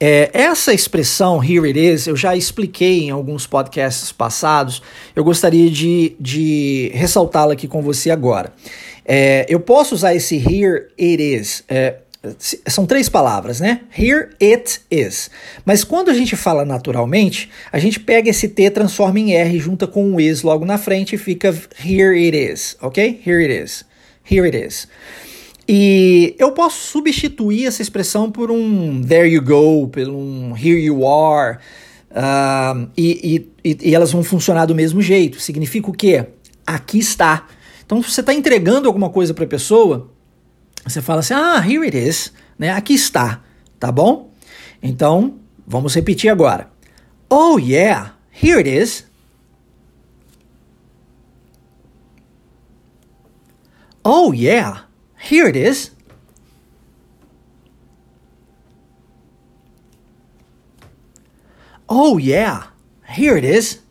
É, 0.00 0.30
essa 0.32 0.74
expressão 0.74 1.44
here 1.44 1.68
it 1.68 1.78
is, 1.78 2.08
eu 2.08 2.16
já 2.16 2.34
expliquei 2.34 3.04
em 3.04 3.10
alguns 3.10 3.46
podcasts 3.46 4.10
passados, 4.10 4.82
eu 5.14 5.22
gostaria 5.22 5.70
de, 5.70 6.16
de 6.18 6.90
ressaltá-la 6.92 7.52
aqui 7.52 7.68
com 7.68 7.80
você 7.82 8.10
agora. 8.10 8.52
É, 9.12 9.44
eu 9.48 9.58
posso 9.58 9.92
usar 9.92 10.14
esse 10.14 10.36
here 10.36 10.86
it 10.96 11.20
is. 11.20 11.64
É, 11.68 11.96
são 12.68 12.86
três 12.86 13.08
palavras, 13.08 13.58
né? 13.58 13.80
Here 13.98 14.28
it 14.40 14.82
is. 14.88 15.28
Mas 15.64 15.82
quando 15.82 16.10
a 16.10 16.14
gente 16.14 16.36
fala 16.36 16.64
naturalmente, 16.64 17.50
a 17.72 17.80
gente 17.80 17.98
pega 17.98 18.30
esse 18.30 18.46
T, 18.46 18.70
transforma 18.70 19.18
em 19.18 19.32
R, 19.32 19.58
junta 19.58 19.88
com 19.88 20.12
um 20.12 20.20
is 20.20 20.42
logo 20.42 20.64
na 20.64 20.78
frente 20.78 21.16
e 21.16 21.18
fica 21.18 21.52
here 21.84 22.16
it 22.24 22.36
is, 22.36 22.76
ok? 22.80 23.20
Here 23.26 23.42
it 23.42 23.64
is. 23.64 23.84
Here 24.30 24.46
it 24.46 24.56
is. 24.56 24.86
E 25.68 26.36
eu 26.38 26.52
posso 26.52 26.78
substituir 26.86 27.66
essa 27.66 27.82
expressão 27.82 28.30
por 28.30 28.48
um 28.48 29.02
there 29.02 29.28
you 29.28 29.42
go, 29.42 29.88
por 29.88 30.08
um 30.08 30.54
here 30.56 30.78
you 30.78 31.04
are, 31.04 31.58
uh, 32.12 32.88
e, 32.96 33.44
e, 33.64 33.76
e, 33.82 33.92
elas 33.92 34.12
vão 34.12 34.22
funcionar 34.22 34.66
do 34.66 34.74
mesmo 34.74 35.02
jeito. 35.02 35.40
Significa 35.40 35.90
o 35.90 35.92
quê? 35.92 36.26
Aqui 36.64 37.00
está. 37.00 37.48
Então, 37.90 38.00
se 38.04 38.12
você 38.12 38.20
está 38.20 38.32
entregando 38.32 38.86
alguma 38.86 39.10
coisa 39.10 39.34
para 39.34 39.42
a 39.42 39.48
pessoa, 39.48 40.12
você 40.84 41.02
fala 41.02 41.18
assim: 41.18 41.34
ah, 41.34 41.58
here 41.58 41.84
it 41.84 41.98
is, 41.98 42.32
né? 42.56 42.70
aqui 42.70 42.94
está, 42.94 43.42
tá 43.80 43.90
bom? 43.90 44.30
Então, 44.80 45.40
vamos 45.66 45.92
repetir 45.96 46.30
agora. 46.30 46.70
Oh, 47.28 47.58
yeah, 47.58 48.14
here 48.30 48.60
it 48.60 48.70
is. 48.70 49.04
Oh, 54.04 54.32
yeah, 54.32 54.84
here 55.18 55.48
it 55.48 55.58
is. 55.58 55.90
Oh, 61.88 62.20
yeah, 62.20 62.68
here 63.02 63.36
it 63.36 63.44
is. 63.44 63.82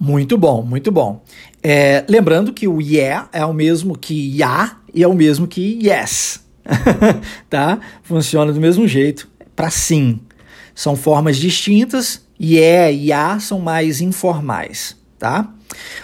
Muito 0.00 0.38
bom, 0.38 0.62
muito 0.62 0.92
bom. 0.92 1.24
É, 1.62 2.04
lembrando 2.08 2.52
que 2.52 2.68
o 2.68 2.80
yeah 2.80 3.28
é 3.32 3.44
o 3.44 3.52
mesmo 3.52 3.98
que 3.98 4.36
ya 4.36 4.76
e 4.94 5.02
é 5.02 5.08
o 5.08 5.14
mesmo 5.14 5.46
que 5.48 5.78
yes. 5.82 6.40
tá? 7.50 7.80
Funciona 8.02 8.52
do 8.52 8.60
mesmo 8.60 8.86
jeito 8.86 9.28
para 9.56 9.70
sim. 9.70 10.20
São 10.72 10.94
formas 10.94 11.36
distintas 11.36 12.24
yeah 12.40 12.92
e 12.92 13.12
a 13.12 13.40
são 13.40 13.58
mais 13.58 14.00
informais, 14.00 14.96
tá? 15.18 15.52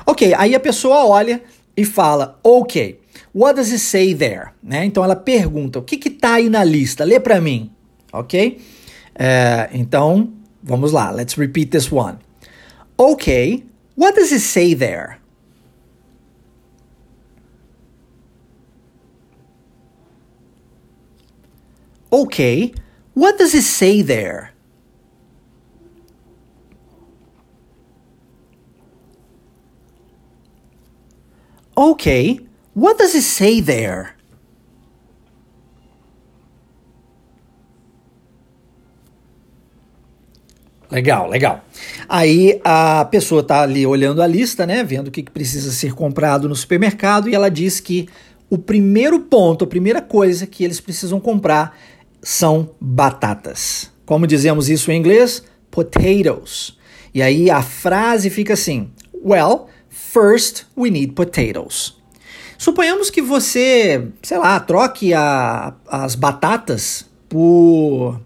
Ok, 0.04 0.34
aí 0.36 0.54
a 0.54 0.60
pessoa 0.60 1.06
olha 1.06 1.40
e 1.76 1.84
fala, 1.84 2.38
ok, 2.42 3.00
what 3.32 3.54
does 3.54 3.70
it 3.70 3.78
say 3.78 4.12
there? 4.12 4.50
Né? 4.60 4.84
Então 4.84 5.04
ela 5.04 5.16
pergunta, 5.16 5.78
o 5.78 5.82
que 5.82 5.96
que 5.96 6.10
tá 6.10 6.34
aí 6.34 6.50
na 6.50 6.64
lista? 6.64 7.04
Lê 7.04 7.20
para 7.20 7.40
mim, 7.40 7.70
ok? 8.12 8.60
É, 9.14 9.70
então, 9.72 10.32
vamos 10.60 10.90
lá, 10.90 11.12
let's 11.12 11.34
repeat 11.34 11.70
this 11.70 11.90
one. 11.92 12.18
Ok, 12.98 13.64
what 13.94 14.14
does 14.14 14.32
it 14.32 14.40
say 14.40 14.74
there? 14.74 15.18
Okay, 22.12 22.72
what 23.14 23.38
does 23.38 23.54
it 23.54 23.62
say 23.62 24.02
there? 24.02 24.52
Okay, 31.76 32.38
what 32.74 32.98
does 32.98 33.16
it 33.16 33.22
say 33.22 33.60
there? 33.60 34.13
Legal, 40.94 41.28
legal. 41.28 41.64
Aí 42.08 42.60
a 42.62 43.04
pessoa 43.04 43.40
está 43.40 43.62
ali 43.62 43.84
olhando 43.84 44.22
a 44.22 44.26
lista, 44.26 44.64
né, 44.64 44.84
vendo 44.84 45.08
o 45.08 45.10
que 45.10 45.24
precisa 45.24 45.72
ser 45.72 45.92
comprado 45.92 46.48
no 46.48 46.54
supermercado 46.54 47.28
e 47.28 47.34
ela 47.34 47.50
diz 47.50 47.80
que 47.80 48.08
o 48.48 48.56
primeiro 48.56 49.18
ponto, 49.20 49.64
a 49.64 49.66
primeira 49.66 50.00
coisa 50.00 50.46
que 50.46 50.62
eles 50.62 50.80
precisam 50.80 51.18
comprar 51.18 51.76
são 52.22 52.70
batatas. 52.80 53.90
Como 54.06 54.26
dizemos 54.26 54.70
isso 54.70 54.92
em 54.92 54.96
inglês? 54.96 55.42
Potatoes. 55.70 56.78
E 57.12 57.20
aí 57.20 57.50
a 57.50 57.60
frase 57.60 58.30
fica 58.30 58.54
assim: 58.54 58.90
Well, 59.24 59.66
First, 60.14 60.66
we 60.76 60.90
need 60.90 61.14
potatoes. 61.14 61.96
Suponhamos 62.56 63.10
que 63.10 63.20
você, 63.20 64.08
sei 64.22 64.38
lá, 64.38 64.60
troque 64.60 65.12
a, 65.12 65.74
as 65.88 66.14
batatas 66.14 67.04
por, 67.28 68.20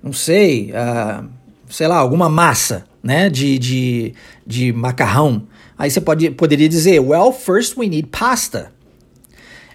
não 0.00 0.12
sei, 0.12 0.72
uh, 0.72 1.28
sei 1.68 1.86
lá, 1.86 1.96
alguma 1.96 2.28
massa, 2.28 2.84
né, 3.02 3.28
de, 3.28 3.58
de, 3.58 4.14
de 4.46 4.72
macarrão. 4.72 5.46
Aí 5.76 5.90
você 5.90 6.00
pode, 6.00 6.30
poderia 6.30 6.68
dizer, 6.68 7.00
well, 7.00 7.32
first 7.32 7.76
we 7.76 7.86
need 7.86 8.08
pasta. 8.08 8.72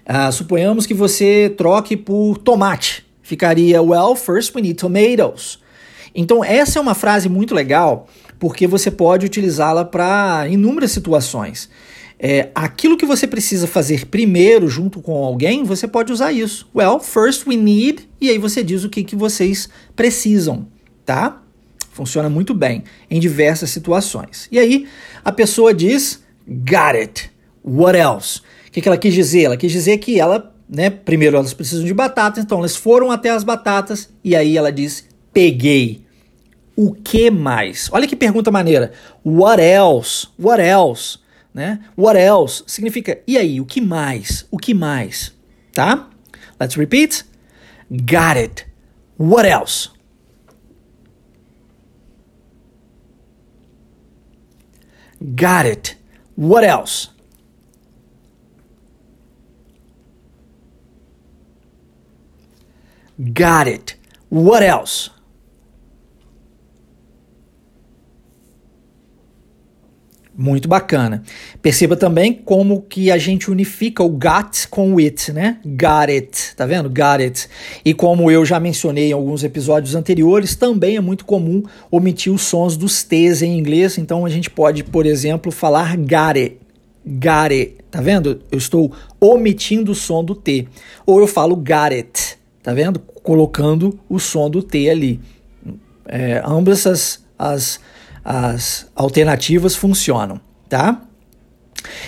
Uh, 0.06 0.30
suponhamos 0.30 0.86
que 0.86 0.94
você 0.94 1.52
troque 1.56 1.96
por 1.96 2.36
tomate. 2.38 3.06
Ficaria, 3.22 3.82
well, 3.82 4.14
first 4.14 4.54
we 4.54 4.60
need 4.60 4.74
tomatoes. 4.74 5.58
Então, 6.14 6.44
essa 6.44 6.78
é 6.78 6.82
uma 6.82 6.94
frase 6.94 7.28
muito 7.28 7.54
legal 7.54 8.06
porque 8.38 8.66
você 8.66 8.90
pode 8.90 9.24
utilizá-la 9.24 9.84
para 9.84 10.46
inúmeras 10.48 10.92
situações. 10.92 11.68
É, 12.18 12.50
aquilo 12.54 12.96
que 12.96 13.06
você 13.06 13.26
precisa 13.26 13.66
fazer 13.66 14.06
primeiro 14.06 14.68
junto 14.68 15.00
com 15.00 15.24
alguém, 15.24 15.64
você 15.64 15.88
pode 15.88 16.12
usar 16.12 16.32
isso. 16.32 16.68
Well, 16.74 17.00
first 17.00 17.46
we 17.46 17.56
need, 17.56 18.08
e 18.20 18.28
aí 18.28 18.38
você 18.38 18.62
diz 18.62 18.84
o 18.84 18.90
que, 18.90 19.02
que 19.02 19.16
vocês 19.16 19.68
precisam, 19.96 20.66
tá? 21.04 21.42
Funciona 21.94 22.28
muito 22.28 22.52
bem 22.52 22.82
em 23.08 23.20
diversas 23.20 23.70
situações. 23.70 24.48
E 24.50 24.58
aí 24.58 24.88
a 25.24 25.30
pessoa 25.30 25.72
diz, 25.72 26.24
got 26.44 26.96
it. 26.96 27.30
What 27.64 27.96
else? 27.96 28.40
O 28.66 28.72
que, 28.72 28.80
que 28.80 28.88
ela 28.88 28.98
quis 28.98 29.14
dizer? 29.14 29.44
Ela 29.44 29.56
quis 29.56 29.70
dizer 29.70 29.98
que 29.98 30.18
ela, 30.18 30.52
né, 30.68 30.90
primeiro 30.90 31.36
elas 31.36 31.54
precisam 31.54 31.84
de 31.84 31.94
batatas, 31.94 32.42
então 32.42 32.58
elas 32.58 32.74
foram 32.74 33.12
até 33.12 33.30
as 33.30 33.44
batatas, 33.44 34.10
e 34.24 34.34
aí 34.34 34.58
ela 34.58 34.72
diz, 34.72 35.08
peguei 35.32 36.04
o 36.74 36.92
que 36.92 37.30
mais? 37.30 37.88
Olha 37.92 38.08
que 38.08 38.16
pergunta 38.16 38.50
maneira. 38.50 38.90
What 39.24 39.62
else? 39.62 40.26
What 40.36 40.60
else? 40.60 41.18
Né? 41.54 41.78
What 41.96 42.18
else 42.18 42.64
significa 42.66 43.20
e 43.24 43.38
aí, 43.38 43.60
o 43.60 43.64
que 43.64 43.80
mais? 43.80 44.44
O 44.50 44.58
que 44.58 44.74
mais? 44.74 45.32
Tá? 45.72 46.10
Let's 46.60 46.74
repeat. 46.74 47.24
Got 47.88 48.36
it. 48.36 48.66
What 49.16 49.48
else? 49.48 49.93
Got 55.34 55.64
it. 55.64 55.94
What 56.36 56.64
else? 56.64 57.08
Got 63.32 63.68
it. 63.68 63.94
What 64.28 64.62
else? 64.62 65.10
Muito 70.36 70.68
bacana. 70.68 71.22
Perceba 71.62 71.96
também 71.96 72.32
como 72.32 72.82
que 72.82 73.08
a 73.08 73.16
gente 73.16 73.52
unifica 73.52 74.02
o 74.02 74.08
got 74.08 74.66
com 74.68 74.92
o 74.92 74.98
it, 74.98 75.32
né? 75.32 75.58
Got 75.64 76.10
it, 76.10 76.56
tá 76.56 76.66
vendo? 76.66 76.88
Got 76.88 77.20
it. 77.20 77.48
E 77.84 77.94
como 77.94 78.28
eu 78.28 78.44
já 78.44 78.58
mencionei 78.58 79.10
em 79.10 79.12
alguns 79.12 79.44
episódios 79.44 79.94
anteriores, 79.94 80.56
também 80.56 80.96
é 80.96 81.00
muito 81.00 81.24
comum 81.24 81.62
omitir 81.88 82.32
os 82.32 82.42
sons 82.42 82.76
dos 82.76 83.04
T's 83.04 83.42
em 83.42 83.56
inglês, 83.56 83.96
então 83.96 84.26
a 84.26 84.28
gente 84.28 84.50
pode, 84.50 84.82
por 84.82 85.06
exemplo, 85.06 85.52
falar 85.52 85.96
got 85.96 86.36
it. 86.36 86.58
Got 87.06 87.52
it, 87.52 87.76
tá 87.88 88.00
vendo? 88.00 88.40
Eu 88.50 88.58
estou 88.58 88.90
omitindo 89.20 89.92
o 89.92 89.94
som 89.94 90.24
do 90.24 90.34
T. 90.34 90.66
Ou 91.06 91.20
eu 91.20 91.28
falo 91.28 91.54
got 91.54 91.92
it, 91.92 92.38
tá 92.60 92.74
vendo? 92.74 92.98
Colocando 92.98 94.00
o 94.08 94.18
som 94.18 94.50
do 94.50 94.62
T 94.64 94.90
ali. 94.90 95.20
É, 96.06 96.42
ambas 96.44 96.86
as, 96.88 97.24
as 97.38 97.78
as 98.24 98.86
alternativas 98.94 99.76
funcionam, 99.76 100.40
tá? 100.68 101.02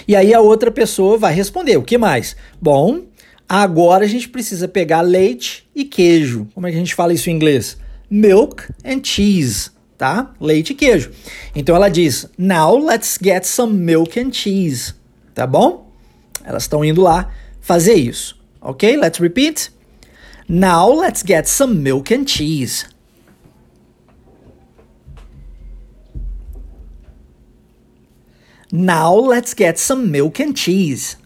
E 0.09 0.17
aí 0.17 0.33
a 0.33 0.41
outra 0.41 0.71
pessoa 0.71 1.19
vai 1.19 1.35
responder: 1.35 1.77
o 1.77 1.83
que 1.83 1.99
mais? 1.99 2.35
Bom, 2.61 3.03
agora 3.49 4.05
a 4.05 4.09
gente 4.09 4.29
precisa 4.29 4.67
pegar 4.67 5.03
leite 5.03 5.69
e 5.75 5.85
queijo. 5.85 6.49
Como 6.55 6.67
é 6.67 6.71
que 6.71 6.77
a 6.77 6.81
gente 6.81 6.95
fala 6.95 7.13
isso 7.13 7.29
em 7.29 7.35
inglês? 7.35 7.77
Milk 8.09 8.63
and 8.85 9.03
cheese, 9.03 9.71
tá? 9.99 10.33
Leite 10.41 10.71
e 10.71 10.75
queijo. 10.75 11.11
Então 11.55 11.77
ela 11.77 11.89
diz: 11.89 12.29
Now 12.39 12.79
let's 12.79 13.19
get 13.23 13.45
some 13.45 13.75
milk 13.75 14.19
and 14.19 14.33
cheese, 14.33 14.95
tá 15.35 15.47
bom? 15.47 15.93
Elas 16.45 16.63
estão 16.63 16.85
indo 16.85 17.03
lá 17.03 17.31
fazer 17.61 17.95
isso, 17.95 18.41
ok? 18.61 18.97
Let's 18.97 19.19
repeat. 19.19 19.71
Now 20.49 21.01
let's 21.01 21.25
get 21.27 21.47
some 21.47 21.75
milk 21.75 22.15
and 22.15 22.25
cheese. 22.27 22.87
Now 28.73 29.15
let's 29.15 29.55
get 29.55 29.79
some 29.79 30.11
milk 30.11 30.41
and 30.41 30.57
cheese. 30.57 31.17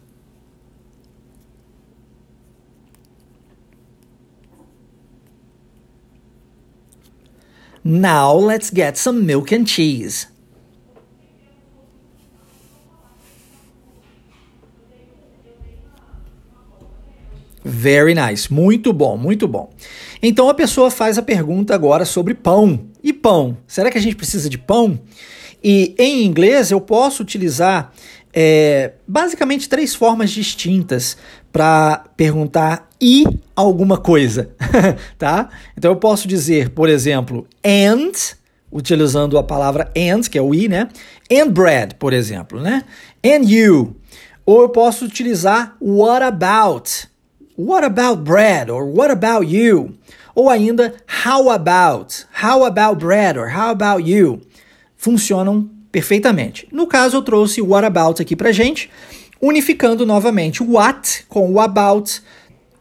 Now 7.82 8.34
let's 8.34 8.70
get 8.70 8.98
some 8.98 9.24
milk 9.24 9.52
and 9.52 9.66
cheese. 9.66 10.26
Very 17.64 18.14
nice. 18.14 18.48
Muito 18.48 18.92
bom, 18.92 19.16
muito 19.16 19.46
bom. 19.48 19.70
Então 20.22 20.48
a 20.48 20.54
pessoa 20.54 20.90
faz 20.90 21.18
a 21.18 21.22
pergunta 21.22 21.74
agora 21.74 22.04
sobre 22.04 22.34
pão. 22.34 22.86
E 23.02 23.12
pão? 23.12 23.56
Será 23.66 23.90
que 23.90 23.98
a 23.98 24.00
gente 24.00 24.16
precisa 24.16 24.48
de 24.48 24.58
pão? 24.58 25.00
E 25.62 25.94
em 25.98 26.24
inglês 26.24 26.70
eu 26.70 26.80
posso 26.80 27.22
utilizar 27.22 27.92
é, 28.32 28.92
basicamente 29.06 29.68
três 29.68 29.94
formas 29.94 30.30
distintas 30.30 31.16
para 31.52 32.04
perguntar 32.16 32.88
e 33.00 33.24
alguma 33.56 33.98
coisa, 33.98 34.50
tá? 35.18 35.48
Então 35.76 35.90
eu 35.90 35.96
posso 35.96 36.28
dizer, 36.28 36.70
por 36.70 36.88
exemplo, 36.88 37.46
and, 37.64 38.12
utilizando 38.70 39.36
a 39.36 39.42
palavra 39.42 39.90
and, 39.96 40.22
que 40.30 40.38
é 40.38 40.42
o 40.42 40.54
i, 40.54 40.68
né? 40.68 40.88
And 41.30 41.48
bread, 41.48 41.94
por 41.96 42.12
exemplo, 42.12 42.60
né? 42.60 42.84
And 43.24 43.44
you. 43.44 43.96
Ou 44.46 44.62
eu 44.62 44.68
posso 44.68 45.04
utilizar 45.04 45.76
what 45.80 46.22
about? 46.22 47.09
What 47.62 47.84
about 47.84 48.22
bread? 48.22 48.70
Or 48.70 48.84
what 48.84 49.10
about 49.10 49.46
you? 49.46 49.94
Ou 50.34 50.48
ainda 50.48 50.94
how 51.06 51.50
about? 51.50 52.24
How 52.32 52.64
about 52.64 52.98
bread? 52.98 53.36
Or 53.36 53.48
how 53.48 53.70
about 53.70 54.08
you? 54.08 54.40
funcionam 55.00 55.70
perfeitamente. 55.90 56.68
No 56.70 56.86
caso, 56.86 57.16
eu 57.16 57.22
trouxe 57.22 57.62
what 57.62 57.86
about 57.86 58.20
aqui 58.20 58.36
pra 58.36 58.52
gente, 58.52 58.90
unificando 59.40 60.04
novamente 60.04 60.62
o 60.62 60.74
what 60.74 61.24
com 61.28 61.50
o 61.50 61.58
about. 61.58 62.22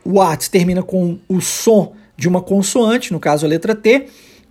What 0.05 0.49
termina 0.49 0.83
com 0.83 1.19
o 1.27 1.39
som 1.39 1.93
de 2.17 2.27
uma 2.27 2.41
consoante, 2.41 3.13
no 3.13 3.19
caso 3.19 3.45
a 3.45 3.49
letra 3.49 3.75
T, 3.75 4.07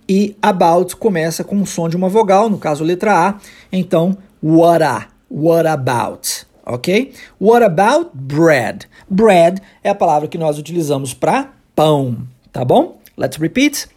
e 0.07 0.35
about 0.41 0.95
começa 0.95 1.43
com 1.43 1.61
o 1.61 1.65
som 1.65 1.87
de 1.87 1.95
uma 1.95 2.09
vogal, 2.09 2.49
no 2.49 2.57
caso 2.57 2.83
a 2.83 2.87
letra 2.87 3.29
A. 3.29 3.39
Então, 3.71 4.17
what 4.41 4.83
a, 4.83 5.07
what 5.29 5.67
about, 5.67 6.45
ok? 6.69 7.13
What 7.39 7.63
about 7.63 8.11
bread? 8.13 8.85
Bread 9.09 9.61
é 9.83 9.89
a 9.89 9.95
palavra 9.95 10.27
que 10.27 10.37
nós 10.37 10.57
utilizamos 10.57 11.13
para 11.13 11.53
pão, 11.75 12.27
tá 12.51 12.63
bom? 12.63 12.99
Let's 13.17 13.37
repeat. 13.37 13.87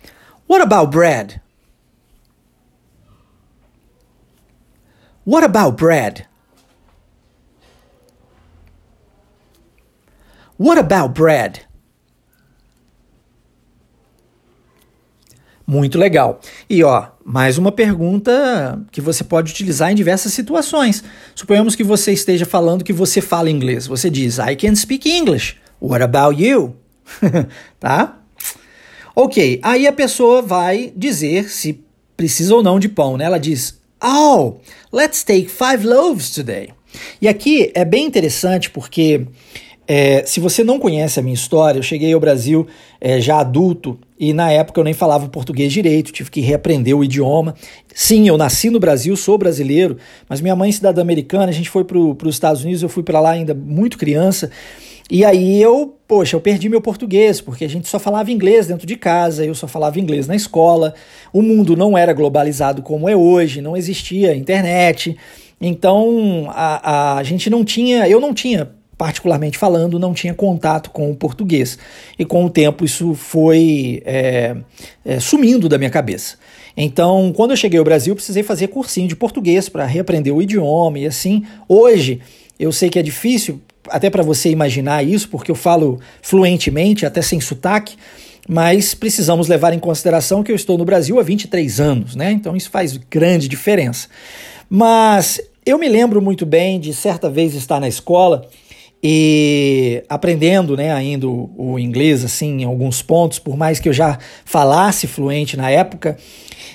What 0.49 0.63
about 0.63 0.91
bread? 0.91 1.41
What 5.25 5.45
about 5.45 5.77
bread? 5.77 6.27
What 10.59 10.79
about 10.79 11.15
bread? 11.15 11.72
Muito 15.73 15.99
legal. 15.99 16.39
E 16.69 16.85
ó, 16.85 17.07
mais 17.25 17.57
uma 17.57 17.73
pergunta 17.73 18.79
que 18.93 19.01
você 19.01 19.25
pode 19.25 19.51
utilizar 19.51 19.91
em 19.91 19.95
diversas 19.95 20.35
situações. 20.35 21.03
Suponhamos 21.35 21.75
que 21.75 21.83
você 21.83 22.13
esteja 22.13 22.45
falando 22.45 22.85
que 22.85 22.93
você 22.93 23.23
fala 23.23 23.51
inglês. 23.51 23.87
Você 23.87 24.11
diz, 24.11 24.37
I 24.37 24.55
can 24.55 24.75
speak 24.77 25.09
English. 25.09 25.57
What 25.81 26.03
about 26.03 26.45
you? 26.45 26.77
tá? 27.81 28.19
Ok, 29.17 29.61
aí 29.63 29.87
a 29.87 29.93
pessoa 29.95 30.43
vai 30.43 30.93
dizer 30.95 31.49
se 31.49 31.83
precisa 32.19 32.55
ou 32.55 32.63
não 32.63 32.79
de 32.79 32.91
pão, 32.91 33.17
né? 33.17 33.25
Ela 33.25 33.39
diz, 33.39 33.81
Oh, 34.05 34.57
let's 34.93 35.25
take 35.25 35.49
five 35.49 35.87
loaves 35.87 36.29
today. 36.29 36.69
E 37.19 37.27
aqui 37.27 37.73
é 37.75 37.83
bem 37.83 38.05
interessante 38.05 38.69
porque 38.69 39.27
é, 39.89 40.25
se 40.27 40.39
você 40.39 40.63
não 40.63 40.79
conhece 40.79 41.19
a 41.19 41.23
minha 41.23 41.35
história, 41.35 41.79
eu 41.79 41.83
cheguei 41.83 42.13
ao 42.13 42.21
Brasil 42.21 42.67
é, 43.05 43.21
já 43.21 43.41
adulto 43.41 43.99
e 44.17 44.33
na 44.33 44.53
época 44.53 44.79
eu 44.79 44.85
nem 44.85 44.95
falava 44.95 45.29
português 45.29 45.73
direito, 45.73 46.13
tive 46.13 46.31
que 46.31 46.41
reaprender 46.41 46.97
o 46.97 47.03
idioma. 47.03 47.57
Sim, 47.93 48.29
eu 48.29 48.39
nasci 48.39 48.71
no 48.71 48.79
Brasil, 48.79 49.17
sou 49.17 49.37
brasileiro, 49.37 49.99
mas 50.29 50.41
minha 50.41 50.55
mãe, 50.55 50.71
cidadã 50.71 51.03
americana, 51.03 51.47
a 51.47 51.53
gente 51.53 51.69
foi 51.69 51.83
para 51.83 51.99
os 51.99 52.35
Estados 52.35 52.63
Unidos, 52.63 52.81
eu 52.81 52.89
fui 52.89 53.03
para 53.03 53.19
lá 53.19 53.31
ainda 53.31 53.53
muito 53.53 53.99
criança. 53.99 54.53
E 55.11 55.25
aí 55.25 55.61
eu, 55.61 55.97
poxa, 56.07 56.37
eu 56.37 56.41
perdi 56.41 56.69
meu 56.69 56.81
português, 56.81 57.41
porque 57.41 57.65
a 57.65 57.69
gente 57.69 57.89
só 57.89 57.99
falava 57.99 58.31
inglês 58.31 58.69
dentro 58.69 58.87
de 58.87 58.95
casa, 58.95 59.45
eu 59.45 59.55
só 59.57 59.67
falava 59.67 59.99
inglês 59.99 60.29
na 60.29 60.37
escola. 60.37 60.95
O 61.33 61.43
mundo 61.43 61.77
não 61.77 61.99
era 61.99 62.13
globalizado 62.13 62.83
como 62.83 63.09
é 63.09 63.17
hoje, 63.17 63.61
não 63.61 63.77
existia 63.77 64.33
internet. 64.37 65.17
Então 65.61 66.47
a, 66.51 67.17
a 67.17 67.23
gente 67.25 67.51
não 67.51 67.65
tinha, 67.65 68.09
eu 68.09 68.21
não 68.21 68.33
tinha 68.33 68.71
particularmente 69.03 69.59
falando, 69.59 69.99
não 69.99 70.15
tinha 70.15 70.33
contato 70.33 70.89
com 70.91 71.11
o 71.11 71.17
português. 71.17 71.77
E 72.17 72.25
com 72.25 72.45
o 72.45 72.49
tempo 72.49 72.85
isso 72.85 73.15
foi 73.15 74.01
é, 74.07 74.55
é, 75.05 75.19
sumindo 75.19 75.69
da 75.69 75.77
minha 75.77 75.91
cabeça. 75.91 76.37
Então, 76.77 77.33
quando 77.35 77.51
eu 77.51 77.57
cheguei 77.57 77.81
ao 77.81 77.85
Brasil, 77.85 78.15
precisei 78.15 78.45
fazer 78.45 78.69
cursinho 78.69 79.09
de 79.09 79.17
português 79.17 79.69
para 79.69 79.85
reaprender 79.87 80.33
o 80.33 80.41
idioma 80.41 81.01
e 81.01 81.07
assim. 81.09 81.45
Hoje, 81.69 82.21
eu 82.61 82.71
sei 82.71 82.91
que 82.91 82.97
é 82.97 83.03
difícil 83.03 83.61
até 83.89 84.09
para 84.09 84.23
você 84.23 84.51
imaginar 84.51 85.03
isso, 85.03 85.29
porque 85.29 85.51
eu 85.51 85.57
falo 85.57 85.99
fluentemente, 86.23 87.05
até 87.05 87.21
sem 87.21 87.41
sotaque, 87.41 87.97
mas 88.49 88.95
precisamos 88.95 89.49
levar 89.49 89.73
em 89.73 89.81
consideração 89.81 90.45
que 90.45 90.53
eu 90.53 90.57
estou 90.57 90.79
no 90.79 90.85
Brasil 90.85 91.19
há 91.19 91.25
23 91.25 91.81
anos, 91.81 92.15
né? 92.15 92.31
Então 92.31 92.55
isso 92.55 92.71
faz 92.71 92.97
grande 92.97 93.49
diferença. 93.49 94.07
Mas 94.71 95.41
eu 95.67 95.77
me 95.77 95.89
lembro 95.89 96.23
muito 96.23 96.47
bem 96.47 96.79
de 96.79 96.95
certa 96.95 97.29
vez 97.29 97.53
estar 97.57 97.81
na 97.81 97.89
escola 97.89 98.49
e 99.03 100.05
aprendendo, 100.09 100.77
né, 100.77 100.93
ainda 100.93 101.27
o, 101.27 101.51
o 101.57 101.79
inglês 101.79 102.25
assim 102.25 102.61
em 102.61 102.65
alguns 102.65 103.03
pontos, 103.03 103.39
por 103.39 103.57
mais 103.57 103.81
que 103.81 103.89
eu 103.89 103.93
já 103.93 104.19
falasse 104.45 105.07
fluente 105.07 105.57
na 105.57 105.69
época, 105.69 106.17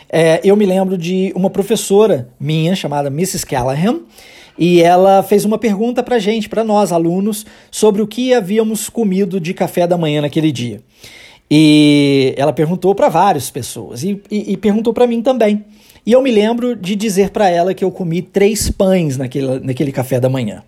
é, 0.09 0.41
eu 0.43 0.55
me 0.55 0.65
lembro 0.65 0.97
de 0.97 1.31
uma 1.35 1.49
professora 1.49 2.27
minha 2.39 2.75
chamada 2.75 3.07
Mrs. 3.07 3.45
Callahan, 3.45 4.01
e 4.57 4.81
ela 4.81 5.21
fez 5.21 5.45
uma 5.45 5.57
pergunta 5.57 6.01
para 6.01 6.17
gente, 6.17 6.49
para 6.49 6.63
nós 6.63 6.91
alunos, 6.91 7.45
sobre 7.69 8.01
o 8.01 8.07
que 8.07 8.33
havíamos 8.33 8.89
comido 8.89 9.39
de 9.39 9.53
café 9.53 9.85
da 9.85 9.97
manhã 9.97 10.21
naquele 10.21 10.51
dia. 10.51 10.81
E 11.49 12.33
ela 12.35 12.51
perguntou 12.51 12.93
para 12.93 13.07
várias 13.07 13.49
pessoas 13.49 14.03
e, 14.03 14.21
e, 14.29 14.53
e 14.53 14.57
perguntou 14.57 14.93
para 14.93 15.07
mim 15.07 15.21
também. 15.21 15.63
E 16.05 16.11
eu 16.11 16.21
me 16.21 16.31
lembro 16.31 16.75
de 16.75 16.95
dizer 16.95 17.29
para 17.29 17.49
ela 17.49 17.73
que 17.73 17.83
eu 17.83 17.91
comi 17.91 18.21
três 18.21 18.69
pães 18.69 19.17
naquele, 19.17 19.59
naquele 19.59 19.91
café 19.91 20.19
da 20.19 20.27
manhã. 20.27 20.63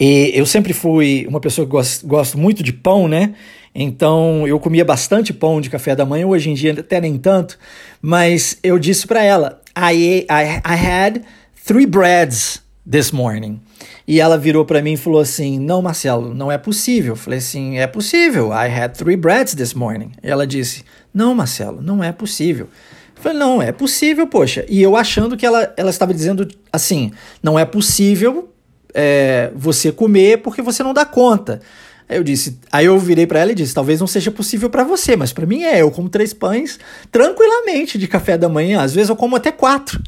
E 0.00 0.32
eu 0.34 0.46
sempre 0.46 0.72
fui 0.72 1.26
uma 1.28 1.40
pessoa 1.40 1.66
que 1.66 1.70
gosto, 1.70 2.06
gosto 2.06 2.38
muito 2.38 2.62
de 2.62 2.72
pão, 2.72 3.06
né? 3.06 3.34
Então 3.74 4.48
eu 4.48 4.58
comia 4.58 4.84
bastante 4.84 5.32
pão 5.32 5.60
de 5.60 5.68
café 5.68 5.94
da 5.94 6.06
manhã, 6.06 6.26
hoje 6.26 6.48
em 6.48 6.54
dia 6.54 6.72
até 6.72 7.00
nem 7.00 7.18
tanto, 7.18 7.58
mas 8.00 8.58
eu 8.62 8.78
disse 8.78 9.06
para 9.06 9.22
ela: 9.22 9.60
I, 9.76 10.20
I, 10.20 10.60
I 10.66 10.86
had 10.86 11.20
three 11.66 11.84
breads 11.84 12.62
this 12.90 13.12
morning. 13.12 13.60
E 14.08 14.20
ela 14.20 14.36
virou 14.36 14.64
para 14.64 14.82
mim 14.82 14.94
e 14.94 14.96
falou 14.96 15.20
assim: 15.20 15.58
Não, 15.58 15.82
Marcelo, 15.82 16.34
não 16.34 16.50
é 16.50 16.56
possível. 16.56 17.12
Eu 17.12 17.16
falei 17.16 17.38
assim: 17.38 17.78
É 17.78 17.86
possível. 17.86 18.50
I 18.52 18.68
had 18.68 18.94
three 18.96 19.16
breads 19.16 19.54
this 19.54 19.74
morning. 19.74 20.12
E 20.22 20.30
ela 20.30 20.46
disse: 20.46 20.82
Não, 21.12 21.34
Marcelo, 21.34 21.82
não 21.82 22.02
é 22.02 22.10
possível. 22.10 22.68
Eu 23.16 23.22
falei, 23.22 23.38
não, 23.38 23.60
é 23.60 23.70
possível, 23.70 24.26
poxa. 24.26 24.64
E 24.66 24.80
eu 24.80 24.96
achando 24.96 25.36
que 25.36 25.44
ela, 25.44 25.74
ela 25.76 25.90
estava 25.90 26.14
dizendo 26.14 26.48
assim: 26.72 27.12
não 27.42 27.58
é 27.58 27.66
possível 27.66 28.48
é, 28.94 29.50
você 29.54 29.92
comer 29.92 30.38
porque 30.38 30.62
você 30.62 30.82
não 30.82 30.92
dá 30.92 31.04
conta. 31.04 31.60
Aí 32.08 32.16
eu 32.16 32.24
disse, 32.24 32.58
aí 32.72 32.86
eu 32.86 32.98
virei 32.98 33.24
para 33.24 33.38
ela 33.38 33.52
e 33.52 33.54
disse, 33.54 33.72
talvez 33.72 34.00
não 34.00 34.06
seja 34.06 34.32
possível 34.32 34.68
para 34.68 34.82
você, 34.82 35.14
mas 35.14 35.32
para 35.32 35.46
mim 35.46 35.62
é. 35.62 35.80
Eu 35.80 35.92
como 35.92 36.08
três 36.08 36.34
pães 36.34 36.76
tranquilamente 37.12 37.96
de 37.96 38.08
café 38.08 38.36
da 38.36 38.48
manhã. 38.48 38.82
Às 38.82 38.92
vezes 38.92 39.10
eu 39.10 39.16
como 39.16 39.36
até 39.36 39.52
quatro. 39.52 40.00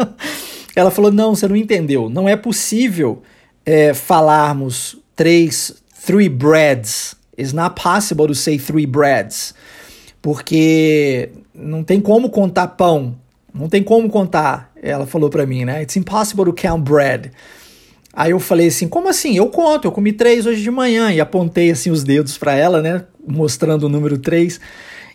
ela 0.74 0.90
falou, 0.90 1.12
não, 1.12 1.34
você 1.34 1.46
não 1.46 1.54
entendeu. 1.54 2.08
Não 2.08 2.26
é 2.26 2.34
possível 2.34 3.22
é, 3.66 3.92
falarmos 3.92 4.96
três, 5.14 5.74
three 6.06 6.30
breads. 6.30 7.14
It's 7.38 7.52
not 7.52 7.78
possible 7.80 8.26
to 8.26 8.34
say 8.34 8.58
three 8.58 8.86
breads. 8.86 9.54
Porque 10.22 11.28
não 11.54 11.84
tem 11.84 12.00
como 12.00 12.30
contar 12.30 12.68
pão. 12.68 13.16
Não 13.52 13.68
tem 13.68 13.82
como 13.82 14.08
contar. 14.08 14.72
Ela 14.82 15.06
falou 15.06 15.28
para 15.28 15.44
mim, 15.44 15.66
né? 15.66 15.82
It's 15.82 15.96
impossible 15.96 16.46
to 16.46 16.54
count 16.54 16.82
bread. 16.82 17.30
Aí 18.16 18.30
eu 18.30 18.38
falei 18.38 18.68
assim, 18.68 18.86
como 18.88 19.08
assim? 19.08 19.36
Eu 19.36 19.48
conto, 19.48 19.86
eu 19.86 19.92
comi 19.92 20.12
três 20.12 20.46
hoje 20.46 20.62
de 20.62 20.70
manhã. 20.70 21.12
E 21.12 21.20
apontei 21.20 21.70
assim 21.70 21.90
os 21.90 22.04
dedos 22.04 22.38
para 22.38 22.54
ela, 22.54 22.80
né? 22.80 23.04
Mostrando 23.26 23.84
o 23.84 23.88
número 23.88 24.18
três. 24.18 24.60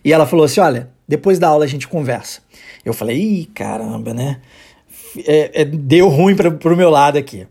E 0.03 0.12
ela 0.12 0.25
falou 0.25 0.45
assim: 0.45 0.59
olha, 0.59 0.89
depois 1.07 1.39
da 1.39 1.47
aula 1.47 1.65
a 1.65 1.67
gente 1.67 1.88
conversa. 1.88 2.41
Eu 2.83 2.93
falei, 2.93 3.17
ih, 3.17 3.45
caramba, 3.53 4.13
né? 4.13 4.39
É, 5.25 5.62
é, 5.62 5.65
deu 5.65 6.07
ruim 6.07 6.35
para 6.35 6.51
pro 6.51 6.77
meu 6.77 6.89
lado 6.89 7.17
aqui. 7.17 7.47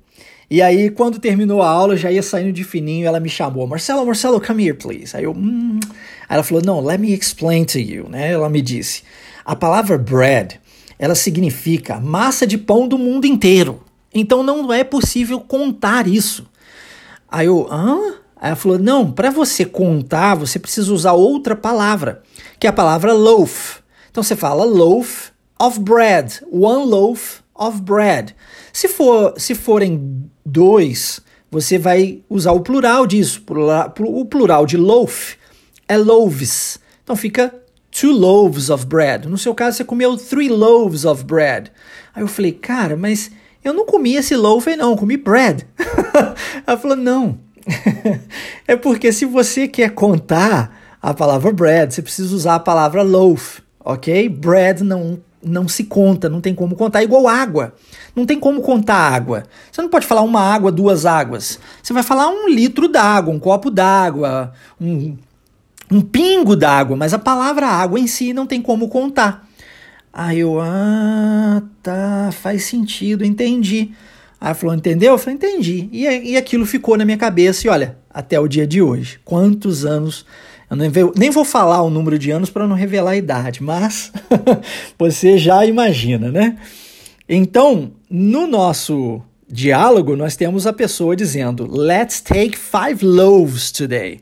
E 0.50 0.62
aí, 0.62 0.88
quando 0.88 1.18
terminou 1.18 1.60
a 1.60 1.68
aula, 1.68 1.92
eu 1.92 1.98
já 1.98 2.10
ia 2.10 2.22
saindo 2.22 2.52
de 2.52 2.64
fininho, 2.64 3.06
ela 3.06 3.20
me 3.20 3.28
chamou, 3.28 3.66
Marcelo, 3.66 4.06
Marcelo, 4.06 4.40
come 4.40 4.66
here, 4.66 4.76
please. 4.76 5.14
Aí 5.14 5.24
eu, 5.24 5.32
hum. 5.32 5.78
Aí 6.26 6.36
ela 6.36 6.42
falou, 6.42 6.62
não, 6.64 6.80
let 6.80 6.98
me 6.98 7.12
explain 7.12 7.64
to 7.64 7.78
you, 7.78 8.08
né? 8.08 8.32
Ela 8.32 8.48
me 8.48 8.62
disse, 8.62 9.02
a 9.44 9.54
palavra 9.54 9.98
bread, 9.98 10.58
ela 10.98 11.14
significa 11.14 12.00
massa 12.00 12.46
de 12.46 12.56
pão 12.56 12.88
do 12.88 12.96
mundo 12.96 13.26
inteiro. 13.26 13.82
Então 14.12 14.42
não 14.42 14.72
é 14.72 14.82
possível 14.84 15.40
contar 15.40 16.06
isso. 16.06 16.46
Aí 17.30 17.46
eu, 17.46 17.68
hã? 17.70 18.14
Aí 18.36 18.48
ela 18.48 18.56
falou: 18.56 18.78
não, 18.78 19.10
para 19.10 19.30
você 19.30 19.64
contar, 19.64 20.34
você 20.34 20.58
precisa 20.58 20.92
usar 20.92 21.12
outra 21.12 21.54
palavra, 21.54 22.22
que 22.58 22.66
é 22.66 22.70
a 22.70 22.72
palavra 22.72 23.12
loaf. 23.12 23.80
Então 24.10 24.22
você 24.22 24.36
fala 24.36 24.64
loaf 24.64 25.30
of 25.60 25.78
bread, 25.80 26.40
one 26.50 26.86
loaf 26.86 27.40
of 27.54 27.82
bread. 27.82 28.34
Se, 28.72 28.88
for, 28.88 29.34
se 29.36 29.54
forem 29.54 30.30
dois, 30.46 31.20
você 31.50 31.78
vai 31.78 32.22
usar 32.30 32.52
o 32.52 32.60
plural 32.60 33.06
disso. 33.06 33.42
O 34.00 34.24
plural 34.24 34.64
de 34.64 34.76
loaf 34.76 35.34
é 35.88 35.96
loaves. 35.96 36.78
Então 37.02 37.16
fica 37.16 37.54
two 37.90 38.12
loaves 38.12 38.70
of 38.70 38.86
bread. 38.86 39.26
No 39.26 39.36
seu 39.36 39.54
caso, 39.54 39.76
você 39.76 39.84
comeu 39.84 40.16
three 40.16 40.48
loaves 40.48 41.04
of 41.04 41.24
bread. 41.24 41.72
Aí 42.14 42.22
eu 42.22 42.28
falei, 42.28 42.52
cara, 42.52 42.96
mas 42.96 43.30
eu 43.64 43.72
não 43.72 43.84
comi 43.84 44.14
esse 44.14 44.36
loaf, 44.36 44.66
não, 44.76 44.96
comi 44.96 45.16
bread. 45.16 45.66
Ela 46.66 46.76
falou: 46.76 46.96
Não. 46.96 47.38
é 48.66 48.76
porque 48.76 49.12
se 49.12 49.24
você 49.24 49.68
quer 49.68 49.90
contar 49.90 50.96
a 51.00 51.12
palavra 51.12 51.52
bread, 51.52 51.92
você 51.92 52.02
precisa 52.02 52.34
usar 52.34 52.56
a 52.56 52.60
palavra 52.60 53.02
loaf, 53.02 53.60
ok? 53.84 54.28
Bread 54.28 54.82
não, 54.82 55.20
não 55.42 55.68
se 55.68 55.84
conta, 55.84 56.28
não 56.28 56.40
tem 56.40 56.54
como 56.54 56.74
contar, 56.76 57.00
é 57.00 57.04
igual 57.04 57.28
água. 57.28 57.74
Não 58.14 58.26
tem 58.26 58.38
como 58.38 58.60
contar 58.60 58.96
água. 58.96 59.44
Você 59.70 59.82
não 59.82 59.88
pode 59.88 60.06
falar 60.06 60.22
uma 60.22 60.40
água, 60.40 60.72
duas 60.72 61.06
águas. 61.06 61.58
Você 61.82 61.92
vai 61.92 62.02
falar 62.02 62.28
um 62.28 62.48
litro 62.48 62.88
d'água, 62.88 63.32
um 63.32 63.38
copo 63.38 63.70
d'água, 63.70 64.52
um, 64.80 65.16
um 65.90 66.00
pingo 66.00 66.56
d'água, 66.56 66.96
mas 66.96 67.14
a 67.14 67.18
palavra 67.18 67.66
água 67.66 67.98
em 67.98 68.06
si 68.06 68.32
não 68.32 68.46
tem 68.46 68.60
como 68.60 68.88
contar. 68.88 69.47
Aí 70.12 70.40
eu, 70.40 70.60
ah, 70.60 71.62
tá, 71.82 72.30
faz 72.32 72.64
sentido, 72.64 73.24
entendi. 73.24 73.90
Aí 74.40 74.54
falou, 74.54 74.74
entendeu? 74.74 75.12
Eu 75.12 75.18
falei, 75.18 75.34
entendi. 75.34 75.88
E, 75.92 76.04
e 76.04 76.36
aquilo 76.36 76.64
ficou 76.64 76.96
na 76.96 77.04
minha 77.04 77.16
cabeça, 77.16 77.66
e 77.66 77.70
olha, 77.70 77.96
até 78.10 78.38
o 78.38 78.48
dia 78.48 78.66
de 78.66 78.80
hoje. 78.80 79.20
Quantos 79.24 79.84
anos. 79.84 80.24
Eu 80.70 80.76
nem 80.76 80.90
vou, 80.90 81.12
nem 81.16 81.30
vou 81.30 81.44
falar 81.44 81.82
o 81.82 81.90
número 81.90 82.18
de 82.18 82.30
anos 82.30 82.50
para 82.50 82.66
não 82.66 82.76
revelar 82.76 83.12
a 83.12 83.16
idade, 83.16 83.62
mas 83.62 84.12
você 84.98 85.38
já 85.38 85.64
imagina, 85.64 86.30
né? 86.30 86.58
Então, 87.28 87.92
no 88.10 88.46
nosso 88.46 89.22
diálogo, 89.50 90.14
nós 90.14 90.36
temos 90.36 90.66
a 90.66 90.72
pessoa 90.72 91.16
dizendo: 91.16 91.66
Let's 91.66 92.20
take 92.20 92.56
five 92.58 93.04
loaves 93.04 93.72
today. 93.72 94.20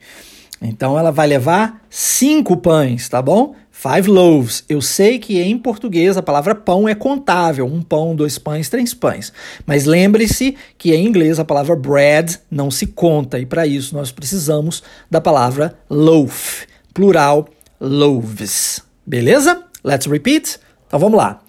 Então, 0.63 0.99
ela 0.99 1.11
vai 1.11 1.27
levar 1.27 1.85
cinco 1.91 2.57
pães, 2.57 3.09
tá 3.09 3.21
bom? 3.21 3.55
Five 3.79 4.09
loaves. 4.09 4.65
Eu 4.71 4.81
sei 4.81 5.19
que 5.19 5.39
em 5.39 5.59
português 5.59 6.17
a 6.17 6.23
palavra 6.23 6.55
pão 6.55 6.89
é 6.89 6.95
contável. 6.95 7.67
Um 7.67 7.83
pão, 7.83 8.17
dois 8.17 8.39
pães, 8.39 8.71
três 8.71 8.95
pães. 8.95 9.31
Mas 9.67 9.85
lembre-se 9.85 10.57
que 10.79 10.95
em 10.95 11.07
inglês 11.07 11.39
a 11.39 11.45
palavra 11.45 11.77
bread 11.77 12.41
não 12.51 12.71
se 12.71 12.87
conta. 12.87 13.39
E 13.39 13.45
para 13.45 13.67
isso 13.67 13.95
nós 13.95 14.11
precisamos 14.11 14.83
da 15.11 15.21
palavra 15.21 15.79
loaf. 15.91 16.65
Plural, 16.95 17.47
loaves. 17.79 18.81
Beleza? 19.05 19.63
Let's 19.85 20.07
repeat? 20.07 20.59
Então 20.87 20.99
vamos 20.99 21.19
lá. 21.19 21.43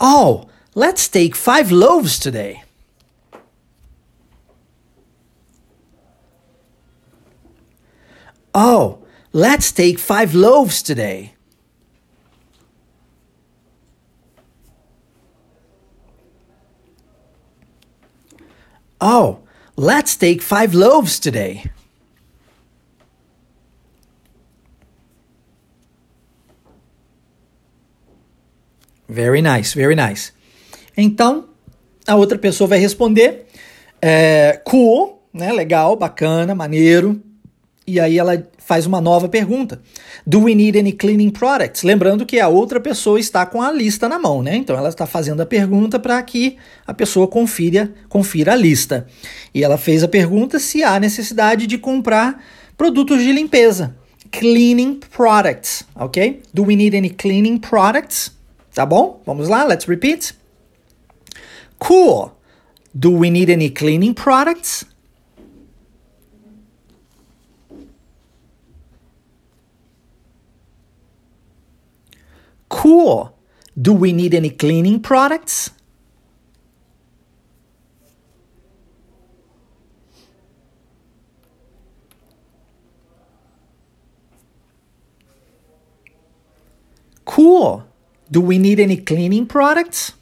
Oh, 0.00 0.46
let's 0.72 1.08
take 1.08 1.36
five 1.36 1.74
loaves 1.74 2.20
today. 2.20 2.60
Oh, 8.54 8.98
let's 9.32 9.72
take 9.72 9.98
five 9.98 10.32
loaves 10.32 10.80
today. 10.80 11.35
Oh, 19.08 19.38
let's 19.76 20.16
take 20.16 20.42
five 20.42 20.74
loaves 20.74 21.20
today. 21.20 21.70
Very 29.08 29.40
nice, 29.40 29.74
very 29.74 29.94
nice. 29.94 30.32
Então, 30.96 31.48
a 32.04 32.16
outra 32.16 32.36
pessoa 32.36 32.66
vai 32.66 32.80
responder: 32.80 33.46
é, 34.02 34.60
cool, 34.64 35.22
né? 35.32 35.52
Legal, 35.52 35.94
bacana, 35.94 36.52
maneiro. 36.52 37.22
E 37.86 38.00
aí 38.00 38.18
ela 38.18 38.44
faz 38.66 38.84
uma 38.84 39.00
nova 39.00 39.28
pergunta. 39.28 39.80
Do 40.26 40.42
we 40.42 40.54
need 40.56 40.76
any 40.76 40.90
cleaning 40.90 41.30
products? 41.30 41.84
Lembrando 41.84 42.26
que 42.26 42.40
a 42.40 42.48
outra 42.48 42.80
pessoa 42.80 43.20
está 43.20 43.46
com 43.46 43.62
a 43.62 43.70
lista 43.70 44.08
na 44.08 44.18
mão, 44.18 44.42
né? 44.42 44.56
Então 44.56 44.76
ela 44.76 44.88
está 44.88 45.06
fazendo 45.06 45.40
a 45.40 45.46
pergunta 45.46 46.00
para 46.00 46.20
que 46.24 46.56
a 46.84 46.92
pessoa 46.92 47.28
confira, 47.28 47.94
confira 48.08 48.54
a 48.54 48.56
lista. 48.56 49.06
E 49.54 49.62
ela 49.62 49.78
fez 49.78 50.02
a 50.02 50.08
pergunta 50.08 50.58
se 50.58 50.82
há 50.82 50.98
necessidade 50.98 51.64
de 51.64 51.78
comprar 51.78 52.42
produtos 52.76 53.22
de 53.22 53.30
limpeza. 53.30 53.94
Cleaning 54.32 54.98
products, 55.16 55.84
ok? 55.94 56.42
Do 56.52 56.64
we 56.64 56.74
need 56.74 56.96
any 56.96 57.10
cleaning 57.10 57.58
products? 57.58 58.32
Tá 58.74 58.84
bom? 58.84 59.22
Vamos 59.24 59.48
lá, 59.48 59.62
let's 59.62 59.86
repeat. 59.86 60.34
Cool. 61.78 62.32
Do 62.92 63.16
we 63.16 63.30
need 63.30 63.52
any 63.52 63.70
cleaning 63.70 64.12
products? 64.12 64.84
Cool. 72.68 73.32
Do 73.80 73.92
we 73.92 74.12
need 74.12 74.34
any 74.34 74.50
cleaning 74.50 75.00
products? 75.00 75.70
Cool. 87.24 87.84
Do 88.30 88.40
we 88.40 88.58
need 88.58 88.80
any 88.80 88.96
cleaning 88.96 89.46
products? 89.46 90.14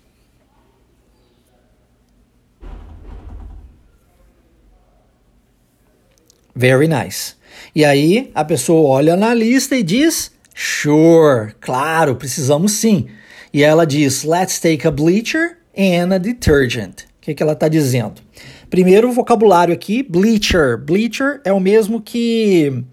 Very 6.56 6.88
nice. 6.88 7.36
E 7.74 7.84
aí 7.84 8.30
a 8.34 8.44
pessoa 8.44 8.88
olha 8.88 9.16
na 9.16 9.32
lista 9.32 9.76
e 9.76 9.82
diz 9.82 10.33
Sure, 10.54 11.52
claro, 11.60 12.14
precisamos 12.14 12.72
sim. 12.72 13.08
E 13.52 13.62
ela 13.62 13.84
diz: 13.84 14.22
Let's 14.22 14.60
take 14.60 14.86
a 14.86 14.90
bleacher 14.90 15.58
and 15.76 16.14
a 16.14 16.18
detergent. 16.18 17.02
O 17.02 17.20
que, 17.20 17.34
que 17.34 17.42
ela 17.42 17.54
está 17.54 17.66
dizendo? 17.66 18.22
Primeiro, 18.70 19.08
o 19.08 19.12
vocabulário 19.12 19.74
aqui: 19.74 20.02
bleacher. 20.02 20.78
Bleacher 20.78 21.40
é 21.44 21.52
o 21.52 21.58
mesmo 21.58 22.00
que. 22.00 22.84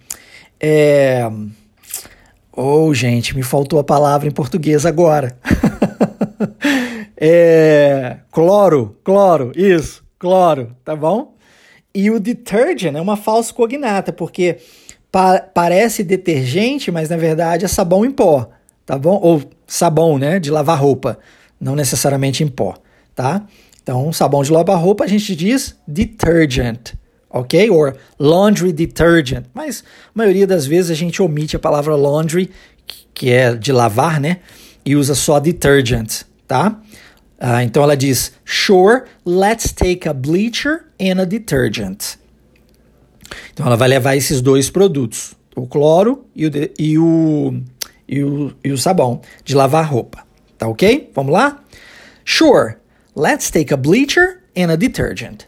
É... 0.60 1.30
Oh, 2.52 2.94
gente, 2.94 3.36
me 3.36 3.44
faltou 3.44 3.80
a 3.80 3.84
palavra 3.84 4.28
em 4.28 4.32
português 4.32 4.86
agora. 4.86 5.38
é... 7.16 8.18
Cloro, 8.32 8.98
cloro, 9.04 9.52
isso, 9.56 10.04
cloro, 10.18 10.76
tá 10.84 10.96
bom? 10.96 11.36
E 11.94 12.10
o 12.10 12.20
detergent 12.20 12.96
é 12.96 13.02
uma 13.02 13.18
falsa 13.18 13.54
cognata, 13.54 14.14
porque 14.14 14.58
pa 15.12 15.40
parece 15.40 16.04
detergente, 16.04 16.92
mas 16.92 17.10
na 17.10 17.18
verdade 17.18 17.66
é 17.66 17.68
sabão 17.68 18.06
em 18.06 18.12
pó, 18.12 18.50
tá 18.86 18.98
bom? 18.98 19.20
Ou 19.22 19.44
sabão, 19.68 20.18
né, 20.18 20.40
de 20.40 20.50
lavar 20.50 20.80
roupa, 20.80 21.20
não 21.60 21.76
necessariamente 21.76 22.44
em 22.44 22.48
pó, 22.48 22.76
tá? 23.16 23.46
Então, 23.84 24.14
sabão 24.14 24.44
de 24.44 24.52
lavar 24.52 24.80
roupa 24.80 25.04
a 25.04 25.08
gente 25.08 25.36
diz 25.36 25.76
detergent, 25.88 26.94
ok? 27.30 27.70
Or 27.70 27.96
laundry 28.20 28.72
detergent. 28.72 29.46
Mas 29.54 29.84
a 29.84 30.12
maioria 30.14 30.46
das 30.46 30.66
vezes 30.66 30.92
a 30.92 30.96
gente 30.96 31.22
omite 31.22 31.56
a 31.56 31.60
palavra 31.60 31.96
laundry, 31.96 32.52
que 33.14 33.32
é 33.32 33.56
de 33.56 33.72
lavar, 33.72 34.20
né? 34.20 34.38
E 34.86 34.96
usa 34.96 35.16
só 35.16 35.40
detergent, 35.40 36.24
tá? 36.48 36.80
Uh, 37.40 37.62
então 37.64 37.82
ela 37.82 37.98
diz: 37.98 38.34
Sure, 38.46 39.04
let's 39.26 39.72
take 39.74 40.08
a 40.08 40.14
bleacher 40.14 40.86
and 41.00 41.20
a 41.20 41.26
detergent. 41.26 42.21
Então 43.54 43.66
ela 43.66 43.78
vai 43.78 43.88
levar 43.88 44.16
esses 44.16 44.42
dois 44.42 44.70
produtos, 44.70 45.36
o 45.56 45.68
cloro 45.68 46.26
e 46.36 46.48
o, 46.48 46.52
e 46.78 46.98
o, 46.98 47.62
e 48.08 48.24
o, 48.24 48.54
e 48.64 48.72
o 48.72 48.78
sabão 48.78 49.22
de 49.44 49.56
lavar 49.56 49.90
roupa. 49.90 50.24
Tá 50.58 50.68
ok? 50.68 51.12
Vamos 51.14 51.34
lá? 51.34 51.64
Sure, 52.26 52.76
let's 53.16 53.50
take 53.50 53.74
a 53.74 53.78
bleacher 53.78 54.44
and 54.56 54.72
a 54.72 54.76
detergent. 54.76 55.48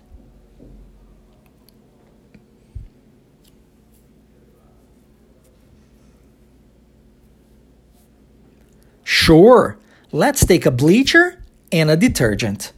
Sure, 9.04 9.78
let's 10.12 10.46
take 10.46 10.66
a 10.66 10.72
bleacher 10.72 11.38
and 11.72 11.90
a 11.90 11.96
detergent. 11.96 12.74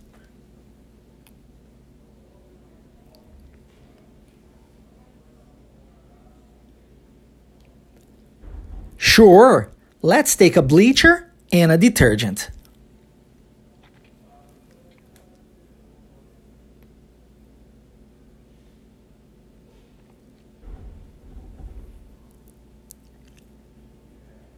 Sure, 9.15 9.71
let's 10.01 10.35
take 10.35 10.57
a 10.57 10.61
bleacher 10.61 11.31
and 11.49 11.71
a 11.71 11.77
detergent. 11.77 12.49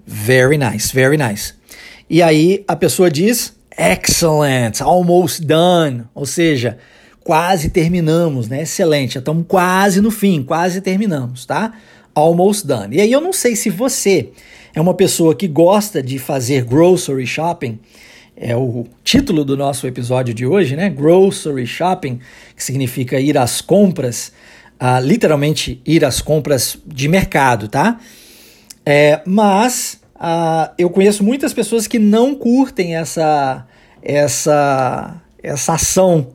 Very 0.07 0.57
nice, 0.57 0.91
very 0.91 1.17
nice. 1.17 1.53
E 2.09 2.23
aí 2.23 2.65
a 2.67 2.75
pessoa 2.75 3.11
diz 3.11 3.53
excellent, 3.77 4.81
almost 4.81 5.45
done, 5.45 6.05
ou 6.15 6.25
seja, 6.25 6.79
quase 7.23 7.69
terminamos, 7.69 8.47
né? 8.47 8.63
Excelente, 8.63 9.19
estamos 9.19 9.45
quase 9.47 10.01
no 10.01 10.09
fim, 10.09 10.41
quase 10.41 10.81
terminamos, 10.81 11.45
tá? 11.45 11.73
Almost 12.17 12.65
done. 12.65 12.95
E 12.95 13.01
aí 13.01 13.11
eu 13.11 13.21
não 13.21 13.31
sei 13.31 13.55
se 13.55 13.69
você 13.69 14.29
é 14.73 14.81
uma 14.81 14.95
pessoa 14.95 15.35
que 15.35 15.47
gosta 15.47 16.01
de 16.01 16.17
fazer 16.17 16.63
grocery 16.63 17.27
shopping, 17.27 17.79
é 18.35 18.55
o 18.55 18.85
título 19.03 19.45
do 19.45 19.55
nosso 19.55 19.85
episódio 19.85 20.33
de 20.33 20.43
hoje, 20.43 20.75
né? 20.75 20.89
Grocery 20.89 21.67
shopping, 21.67 22.19
que 22.55 22.63
significa 22.63 23.19
ir 23.19 23.37
às 23.37 23.61
compras, 23.61 24.31
uh, 24.81 24.99
literalmente 24.99 25.79
ir 25.85 26.03
às 26.03 26.19
compras 26.19 26.77
de 26.87 27.07
mercado, 27.07 27.67
tá? 27.67 27.99
É, 28.83 29.21
mas 29.23 29.99
uh, 30.15 30.73
eu 30.75 30.89
conheço 30.89 31.23
muitas 31.23 31.53
pessoas 31.53 31.85
que 31.85 31.99
não 31.99 32.33
curtem 32.33 32.95
essa 32.95 33.67
essa 34.01 35.21
essa 35.47 35.73
ação, 35.73 36.27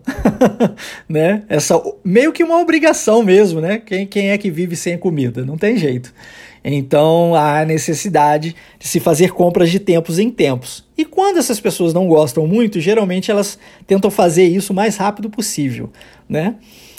né? 1.09 1.43
Essa 1.49 1.81
meio 2.05 2.33
que 2.33 2.43
uma 2.43 2.61
obrigação 2.61 3.23
mesmo, 3.23 3.61
né? 3.61 3.79
Quem, 3.79 4.07
quem 4.07 4.31
é 4.31 4.39
que 4.39 4.51
vive 4.51 4.77
sem 4.77 4.97
comida? 4.99 5.45
Não 5.45 5.57
tem 5.57 5.77
jeito. 5.77 6.13
Então 6.65 7.35
há 7.35 7.65
necessidade 7.65 8.55
de 8.79 8.87
se 8.87 9.01
fazer 9.01 9.33
compras 9.33 9.71
de 9.71 9.81
tempos 9.81 10.19
em 10.19 10.31
tempos. 10.31 10.85
E 10.97 11.05
quando 11.05 11.39
essas 11.39 11.59
pessoas 11.59 11.93
não 11.93 12.07
gostam 12.07 12.47
muito, 12.47 12.81
geralmente 12.81 13.31
elas 13.31 13.59
tentam 13.87 14.11
fazer 14.11 14.45
isso 14.45 14.73
o 14.73 14.77
mais 14.77 14.97
rápido 14.97 15.29
possível, 15.29 15.91
né? 16.29 16.55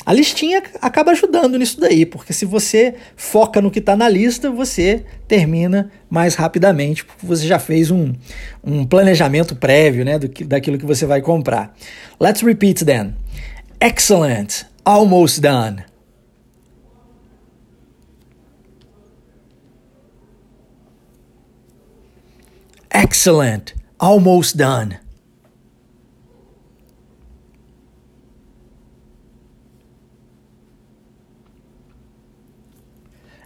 A 0.06 0.12
listinha 0.12 0.62
acaba 0.82 1.12
ajudando 1.12 1.58
nisso 1.58 1.80
daí, 1.80 2.06
porque 2.06 2.34
se 2.34 2.46
você 2.46 2.96
foca 3.16 3.62
no 3.62 3.72
que 3.72 3.80
está 3.80 3.96
na 3.96 4.10
lista, 4.10 4.52
você 4.52 5.06
termina 5.28 5.89
mais 6.10 6.36
rapidamente, 6.36 7.06
porque 7.06 7.26
você 7.26 7.48
já 7.48 7.58
fez 7.58 7.89
um, 7.89 8.13
um 8.62 8.86
planejamento 8.86 9.56
prévio 9.56 10.04
né, 10.04 10.20
do 10.20 10.28
que, 10.28 10.44
daquilo 10.44 10.78
que 10.78 10.86
você 10.86 11.06
vai 11.06 11.22
comprar. 11.22 11.74
Let's 12.20 12.42
repeat 12.42 12.84
then. 12.84 13.16
Excellent. 13.80 14.66
Almost 14.84 15.42
done. 15.42 15.86
Excellent. 22.94 23.74
Almost 23.98 24.58
done. 24.58 25.03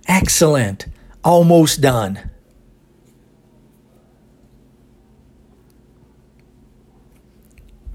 Excellent. 0.07 0.87
Almost 1.23 1.81
done. 1.81 2.29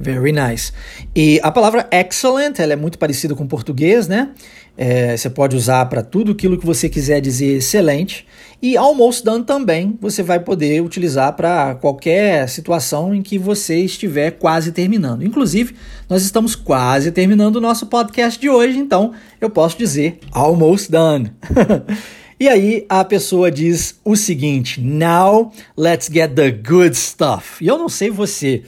Very 0.02 0.32
nice. 0.32 0.72
E 1.14 1.38
a 1.44 1.50
palavra 1.52 1.88
excellent, 1.92 2.58
ela 2.58 2.72
é 2.72 2.76
muito 2.76 2.98
parecida 2.98 3.36
com 3.36 3.44
o 3.44 3.48
português, 3.48 4.08
né? 4.08 4.30
É, 4.76 5.16
você 5.16 5.30
pode 5.30 5.54
usar 5.54 5.86
para 5.86 6.02
tudo 6.02 6.32
aquilo 6.32 6.58
que 6.58 6.66
você 6.66 6.88
quiser 6.88 7.20
dizer 7.20 7.58
excelente. 7.58 8.26
E 8.60 8.76
almost 8.76 9.24
done 9.24 9.44
também 9.44 9.96
você 10.00 10.22
vai 10.22 10.40
poder 10.40 10.82
utilizar 10.82 11.34
para 11.34 11.76
qualquer 11.76 12.48
situação 12.48 13.14
em 13.14 13.22
que 13.22 13.38
você 13.38 13.78
estiver 13.78 14.32
quase 14.32 14.72
terminando. 14.72 15.24
Inclusive, 15.24 15.76
nós 16.08 16.24
estamos 16.24 16.56
quase 16.56 17.12
terminando 17.12 17.56
o 17.56 17.60
nosso 17.60 17.86
podcast 17.86 18.40
de 18.40 18.48
hoje, 18.48 18.78
então 18.78 19.12
eu 19.40 19.50
posso 19.50 19.78
dizer 19.78 20.18
almost 20.32 20.90
done. 20.90 21.30
E 22.42 22.48
aí 22.48 22.84
a 22.88 23.04
pessoa 23.04 23.52
diz 23.52 24.00
o 24.04 24.16
seguinte: 24.16 24.80
Now 24.80 25.52
let's 25.78 26.10
get 26.12 26.34
the 26.34 26.50
good 26.50 26.96
stuff. 26.96 27.62
E 27.62 27.68
eu 27.68 27.78
não 27.78 27.88
sei 27.88 28.10
você, 28.10 28.64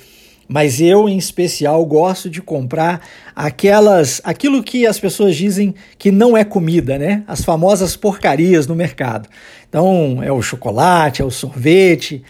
mas 0.48 0.80
eu 0.80 1.08
em 1.08 1.16
especial 1.16 1.84
gosto 1.84 2.28
de 2.28 2.40
comprar 2.42 3.00
aquelas, 3.34 4.20
aquilo 4.24 4.62
que 4.62 4.86
as 4.86 4.98
pessoas 4.98 5.36
dizem 5.36 5.74
que 5.98 6.10
não 6.10 6.36
é 6.36 6.44
comida, 6.44 6.98
né? 6.98 7.24
As 7.26 7.42
famosas 7.42 7.96
porcarias 7.96 8.66
no 8.66 8.74
mercado. 8.74 9.28
Então 9.68 10.22
é 10.22 10.30
o 10.30 10.42
chocolate, 10.42 11.22
é 11.22 11.24
o 11.24 11.30
sorvete, 11.30 12.22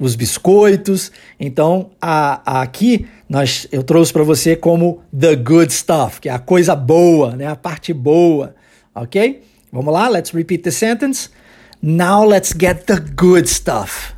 os 0.00 0.14
biscoitos. 0.14 1.12
Então 1.38 1.90
a, 2.00 2.40
a 2.44 2.62
aqui 2.62 3.06
nós 3.28 3.68
eu 3.70 3.82
trouxe 3.82 4.12
para 4.12 4.22
você 4.22 4.56
como 4.56 5.02
the 5.18 5.36
good 5.36 5.72
stuff, 5.72 6.20
que 6.20 6.28
é 6.28 6.32
a 6.32 6.38
coisa 6.38 6.74
boa, 6.74 7.36
né? 7.36 7.46
A 7.46 7.56
parte 7.56 7.92
boa, 7.92 8.54
ok? 8.94 9.42
Vamos 9.70 9.92
lá, 9.92 10.08
let's 10.08 10.30
repeat 10.30 10.62
the 10.62 10.70
sentence. 10.70 11.28
Now 11.82 12.24
let's 12.24 12.54
get 12.58 12.86
the 12.86 12.96
good 13.14 13.48
stuff. 13.48 14.17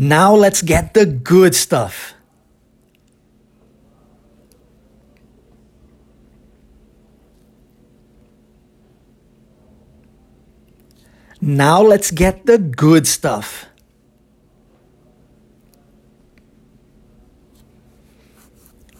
Now 0.00 0.36
let's 0.36 0.62
get 0.62 0.94
the 0.94 1.04
good 1.04 1.56
stuff. 1.56 2.14
Now 11.40 11.82
let's 11.82 12.12
get 12.12 12.46
the 12.46 12.58
good 12.58 13.08
stuff. 13.08 13.66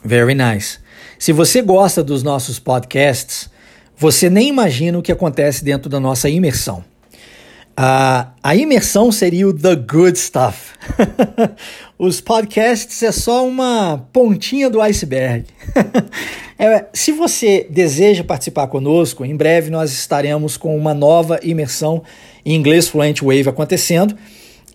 Very 0.04 0.34
nice. 0.34 0.80
Se 1.16 1.32
você 1.32 1.62
gosta 1.62 2.02
dos 2.02 2.24
nossos 2.24 2.58
podcasts, 2.58 3.48
você 3.96 4.28
nem 4.28 4.48
imagina 4.48 4.98
o 4.98 5.02
que 5.02 5.12
acontece 5.12 5.62
dentro 5.62 5.88
da 5.88 6.00
nossa 6.00 6.28
imersão. 6.28 6.87
Uh, 7.78 8.26
a 8.42 8.56
imersão 8.56 9.12
seria 9.12 9.46
o 9.46 9.54
The 9.54 9.76
Good 9.76 10.18
Stuff. 10.18 10.72
Os 11.96 12.20
podcasts 12.20 13.00
é 13.04 13.12
só 13.12 13.46
uma 13.46 14.04
pontinha 14.12 14.68
do 14.68 14.80
iceberg. 14.80 15.46
é, 16.58 16.86
se 16.92 17.12
você 17.12 17.68
deseja 17.70 18.24
participar 18.24 18.66
conosco, 18.66 19.24
em 19.24 19.36
breve 19.36 19.70
nós 19.70 19.92
estaremos 19.92 20.56
com 20.56 20.76
uma 20.76 20.92
nova 20.92 21.38
imersão 21.40 22.02
em 22.44 22.56
inglês 22.56 22.88
Fluent 22.88 23.22
Wave 23.22 23.48
acontecendo. 23.48 24.18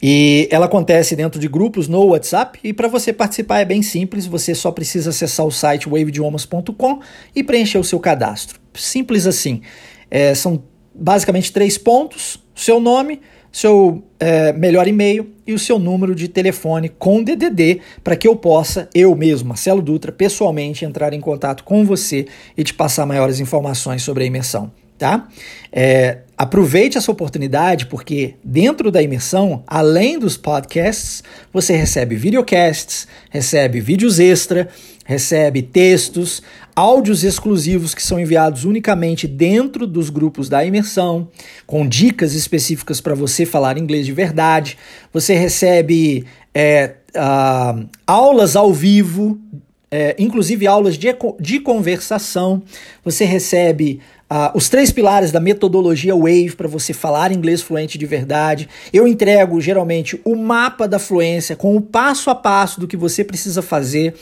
E 0.01 0.47
ela 0.49 0.67
acontece 0.67 1.13
dentro 1.13 1.41
de 1.41 1.49
grupos 1.49 1.89
no 1.89 2.05
WhatsApp. 2.05 2.57
E 2.63 2.71
para 2.71 2.87
você 2.87 3.11
participar 3.11 3.59
é 3.59 3.65
bem 3.65 3.81
simples, 3.81 4.25
você 4.25 4.55
só 4.55 4.71
precisa 4.71 5.09
acessar 5.09 5.45
o 5.45 5.51
site 5.51 5.89
waveidiomas.com 5.89 7.01
e 7.35 7.43
preencher 7.43 7.79
o 7.79 7.83
seu 7.83 7.99
cadastro. 7.99 8.61
Simples 8.73 9.27
assim. 9.27 9.61
É, 10.09 10.33
são 10.33 10.63
basicamente 10.95 11.51
três 11.51 11.77
pontos: 11.77 12.42
seu 12.55 12.79
nome, 12.79 13.21
seu 13.51 14.03
é, 14.19 14.51
melhor 14.53 14.87
e-mail 14.87 15.31
e 15.45 15.53
o 15.53 15.59
seu 15.59 15.77
número 15.77 16.15
de 16.15 16.27
telefone 16.27 16.89
com 16.89 17.23
DDD 17.23 17.81
para 18.03 18.15
que 18.15 18.27
eu 18.27 18.35
possa, 18.35 18.89
eu 18.93 19.15
mesmo, 19.15 19.49
Marcelo 19.49 19.81
Dutra, 19.81 20.11
pessoalmente 20.11 20.85
entrar 20.85 21.13
em 21.13 21.19
contato 21.19 21.63
com 21.63 21.85
você 21.85 22.25
e 22.57 22.63
te 22.63 22.73
passar 22.73 23.05
maiores 23.05 23.39
informações 23.39 24.01
sobre 24.01 24.23
a 24.23 24.27
imersão 24.27 24.71
tá? 25.03 25.27
É, 25.69 26.19
aproveite 26.37 26.97
essa 26.97 27.11
oportunidade 27.11 27.87
porque 27.87 28.35
dentro 28.41 28.89
da 28.89 29.01
imersão, 29.01 29.61
além 29.67 30.17
dos 30.17 30.37
podcasts, 30.37 31.21
você 31.51 31.75
recebe 31.75 32.15
videocasts, 32.15 33.05
recebe 33.29 33.81
vídeos 33.81 34.17
extra, 34.17 34.69
recebe 35.03 35.61
textos, 35.61 36.41
áudios 36.73 37.25
exclusivos 37.25 37.93
que 37.93 38.01
são 38.01 38.17
enviados 38.17 38.63
unicamente 38.63 39.27
dentro 39.27 39.85
dos 39.85 40.09
grupos 40.09 40.47
da 40.47 40.63
imersão, 40.63 41.27
com 41.67 41.85
dicas 41.85 42.33
específicas 42.33 43.01
para 43.01 43.13
você 43.13 43.45
falar 43.45 43.77
inglês 43.77 44.05
de 44.05 44.13
verdade. 44.13 44.77
Você 45.11 45.33
recebe 45.33 46.25
é, 46.55 46.93
uh, 47.13 47.85
aulas 48.07 48.55
ao 48.55 48.73
vivo 48.73 49.37
é, 49.93 50.15
inclusive 50.17 50.65
aulas 50.65 50.97
de, 50.97 51.07
de 51.39 51.59
conversação. 51.59 52.63
Você 53.05 53.25
recebe 53.25 53.99
uh, 54.31 54.55
os 54.55 54.69
três 54.69 54.91
pilares 54.91 55.31
da 55.31 55.39
metodologia 55.39 56.15
Wave 56.15 56.55
para 56.55 56.67
você 56.67 56.93
falar 56.93 57.31
inglês 57.31 57.62
fluente 57.62 57.97
de 57.97 58.05
verdade. 58.05 58.69
Eu 58.91 59.07
entrego 59.07 59.59
geralmente 59.62 60.19
o 60.23 60.36
mapa 60.36 60.88
da 60.88 60.99
fluência 60.99 61.55
com 61.55 61.75
o 61.75 61.81
passo 61.81 62.29
a 62.29 62.36
passo 62.36 62.79
do 62.79 62.88
que 62.88 62.97
você 62.97 63.23
precisa 63.23 63.62
fazer. 63.62 64.15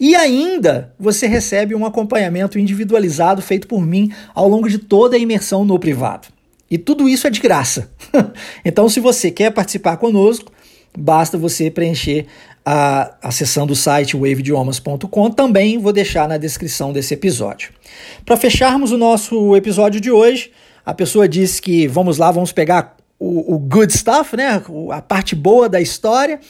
E 0.00 0.14
ainda 0.14 0.92
você 0.98 1.26
recebe 1.26 1.74
um 1.74 1.84
acompanhamento 1.84 2.58
individualizado 2.58 3.42
feito 3.42 3.66
por 3.66 3.84
mim 3.84 4.12
ao 4.34 4.48
longo 4.48 4.68
de 4.68 4.78
toda 4.78 5.16
a 5.16 5.18
imersão 5.18 5.64
no 5.64 5.78
privado. 5.78 6.28
E 6.70 6.76
tudo 6.76 7.08
isso 7.08 7.26
é 7.26 7.30
de 7.30 7.40
graça. 7.40 7.90
então, 8.64 8.88
se 8.88 9.00
você 9.00 9.30
quer 9.30 9.50
participar 9.50 9.96
conosco, 9.96 10.52
basta 10.96 11.38
você 11.38 11.70
preencher 11.70 12.26
a, 12.70 13.14
acessando 13.22 13.72
o 13.72 13.76
site 13.76 14.14
waveidiomas.com. 14.14 15.30
Também 15.30 15.78
vou 15.78 15.90
deixar 15.90 16.28
na 16.28 16.36
descrição 16.36 16.92
desse 16.92 17.14
episódio. 17.14 17.70
Para 18.26 18.36
fecharmos 18.36 18.92
o 18.92 18.98
nosso 18.98 19.56
episódio 19.56 19.98
de 19.98 20.10
hoje, 20.10 20.52
a 20.84 20.92
pessoa 20.92 21.26
disse 21.26 21.62
que 21.62 21.88
vamos 21.88 22.18
lá, 22.18 22.30
vamos 22.30 22.52
pegar 22.52 22.94
o, 23.18 23.54
o, 23.54 23.58
good 23.58 23.90
stuff, 23.90 24.36
né? 24.36 24.62
A 24.92 25.00
parte 25.00 25.34
boa 25.34 25.66
da 25.66 25.80
história. 25.80 26.40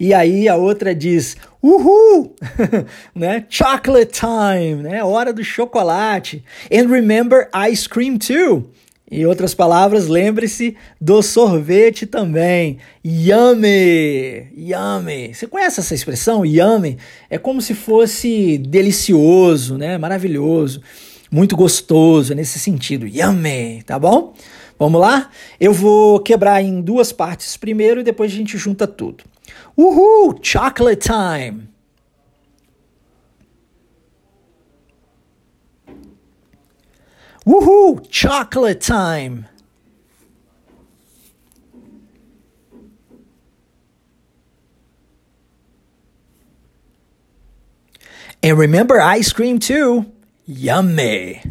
E 0.00 0.12
aí 0.12 0.48
a 0.48 0.56
outra 0.56 0.92
diz, 0.92 1.36
uhul, 1.62 2.34
né? 3.14 3.46
Chocolate 3.48 4.20
time, 4.20 4.82
né? 4.82 5.04
Hora 5.04 5.32
do 5.32 5.44
chocolate. 5.44 6.42
And 6.72 6.88
remember 6.88 7.48
ice 7.70 7.88
cream 7.88 8.18
too. 8.18 8.68
Em 9.10 9.24
outras 9.24 9.54
palavras, 9.54 10.06
lembre-se 10.06 10.76
do 11.00 11.22
sorvete 11.22 12.06
também. 12.06 12.78
Yummy! 13.02 14.48
Yummy! 14.54 15.34
Você 15.34 15.46
conhece 15.46 15.80
essa 15.80 15.94
expressão? 15.94 16.44
Yummy? 16.44 16.98
É 17.30 17.38
como 17.38 17.62
se 17.62 17.74
fosse 17.74 18.58
delicioso, 18.58 19.78
né? 19.78 19.96
Maravilhoso, 19.96 20.82
muito 21.30 21.56
gostoso, 21.56 22.32
é 22.32 22.36
nesse 22.36 22.58
sentido. 22.58 23.06
Yummy! 23.06 23.82
Tá 23.86 23.98
bom? 23.98 24.34
Vamos 24.78 25.00
lá? 25.00 25.30
Eu 25.58 25.72
vou 25.72 26.20
quebrar 26.20 26.62
em 26.62 26.82
duas 26.82 27.10
partes 27.10 27.56
primeiro 27.56 28.00
e 28.00 28.04
depois 28.04 28.30
a 28.30 28.36
gente 28.36 28.58
junta 28.58 28.86
tudo. 28.86 29.24
Uhul! 29.74 30.38
Chocolate 30.42 31.08
time! 31.08 31.77
Woohoo! 37.48 38.06
Chocolate 38.10 38.78
time! 38.78 39.46
And 48.42 48.58
remember 48.58 49.00
ice 49.00 49.32
cream 49.32 49.58
too. 49.60 50.12
Yummy. 50.44 51.42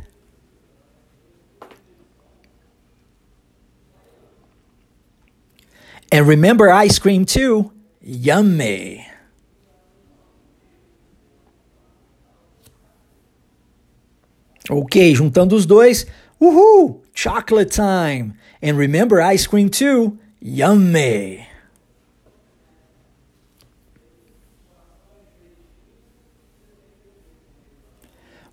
And 6.11 6.27
remember 6.27 6.69
ice 6.69 6.99
cream 6.99 7.25
too. 7.25 7.71
Yummy. 8.01 9.09
Ok, 14.69 15.15
juntando 15.15 15.55
os 15.55 15.65
dois. 15.65 16.05
Uhul! 16.41 17.01
Chocolate 17.13 17.71
time! 17.71 18.33
And 18.61 18.77
remember 18.77 19.21
ice 19.21 19.47
cream 19.47 19.69
too? 19.69 20.17
Yummy! 20.39 21.47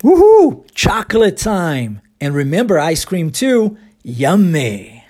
Woohoo! 0.02 0.64
Chocolate 0.74 1.36
time! 1.36 2.00
And 2.20 2.34
remember 2.34 2.78
ice 2.78 3.04
cream 3.04 3.30
too? 3.30 3.76
Yummy! 4.02 5.04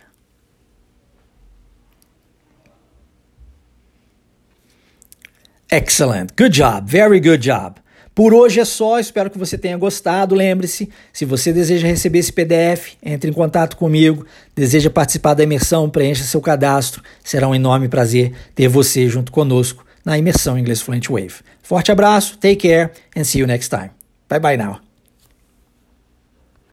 Excellent. 5.70 6.36
Good 6.36 6.52
job. 6.52 6.88
Very 6.88 7.18
good 7.18 7.40
job. 7.40 7.80
Por 8.14 8.32
hoje 8.32 8.60
é 8.60 8.64
só, 8.64 9.00
espero 9.00 9.28
que 9.28 9.38
você 9.38 9.58
tenha 9.58 9.76
gostado. 9.76 10.34
Lembre-se, 10.34 10.88
se 11.12 11.24
você 11.24 11.52
deseja 11.52 11.88
receber 11.88 12.20
esse 12.20 12.32
PDF, 12.32 12.94
entre 13.02 13.30
em 13.30 13.32
contato 13.32 13.76
comigo. 13.76 14.24
Deseja 14.54 14.88
participar 14.88 15.34
da 15.34 15.42
imersão, 15.42 15.90
preencha 15.90 16.22
seu 16.22 16.40
cadastro. 16.40 17.02
Será 17.24 17.48
um 17.48 17.54
enorme 17.54 17.88
prazer 17.88 18.32
ter 18.54 18.68
você 18.68 19.08
junto 19.08 19.32
conosco 19.32 19.84
na 20.04 20.16
imersão 20.16 20.58
Inglês 20.58 20.80
Fluent 20.80 21.08
Wave. 21.08 21.34
Forte 21.62 21.90
abraço, 21.90 22.38
take 22.38 22.68
care 22.68 22.90
and 23.16 23.24
see 23.24 23.40
you 23.40 23.46
next 23.46 23.68
time. 23.70 23.90
Bye 24.28 24.38
bye 24.38 24.56
now. 24.56 24.83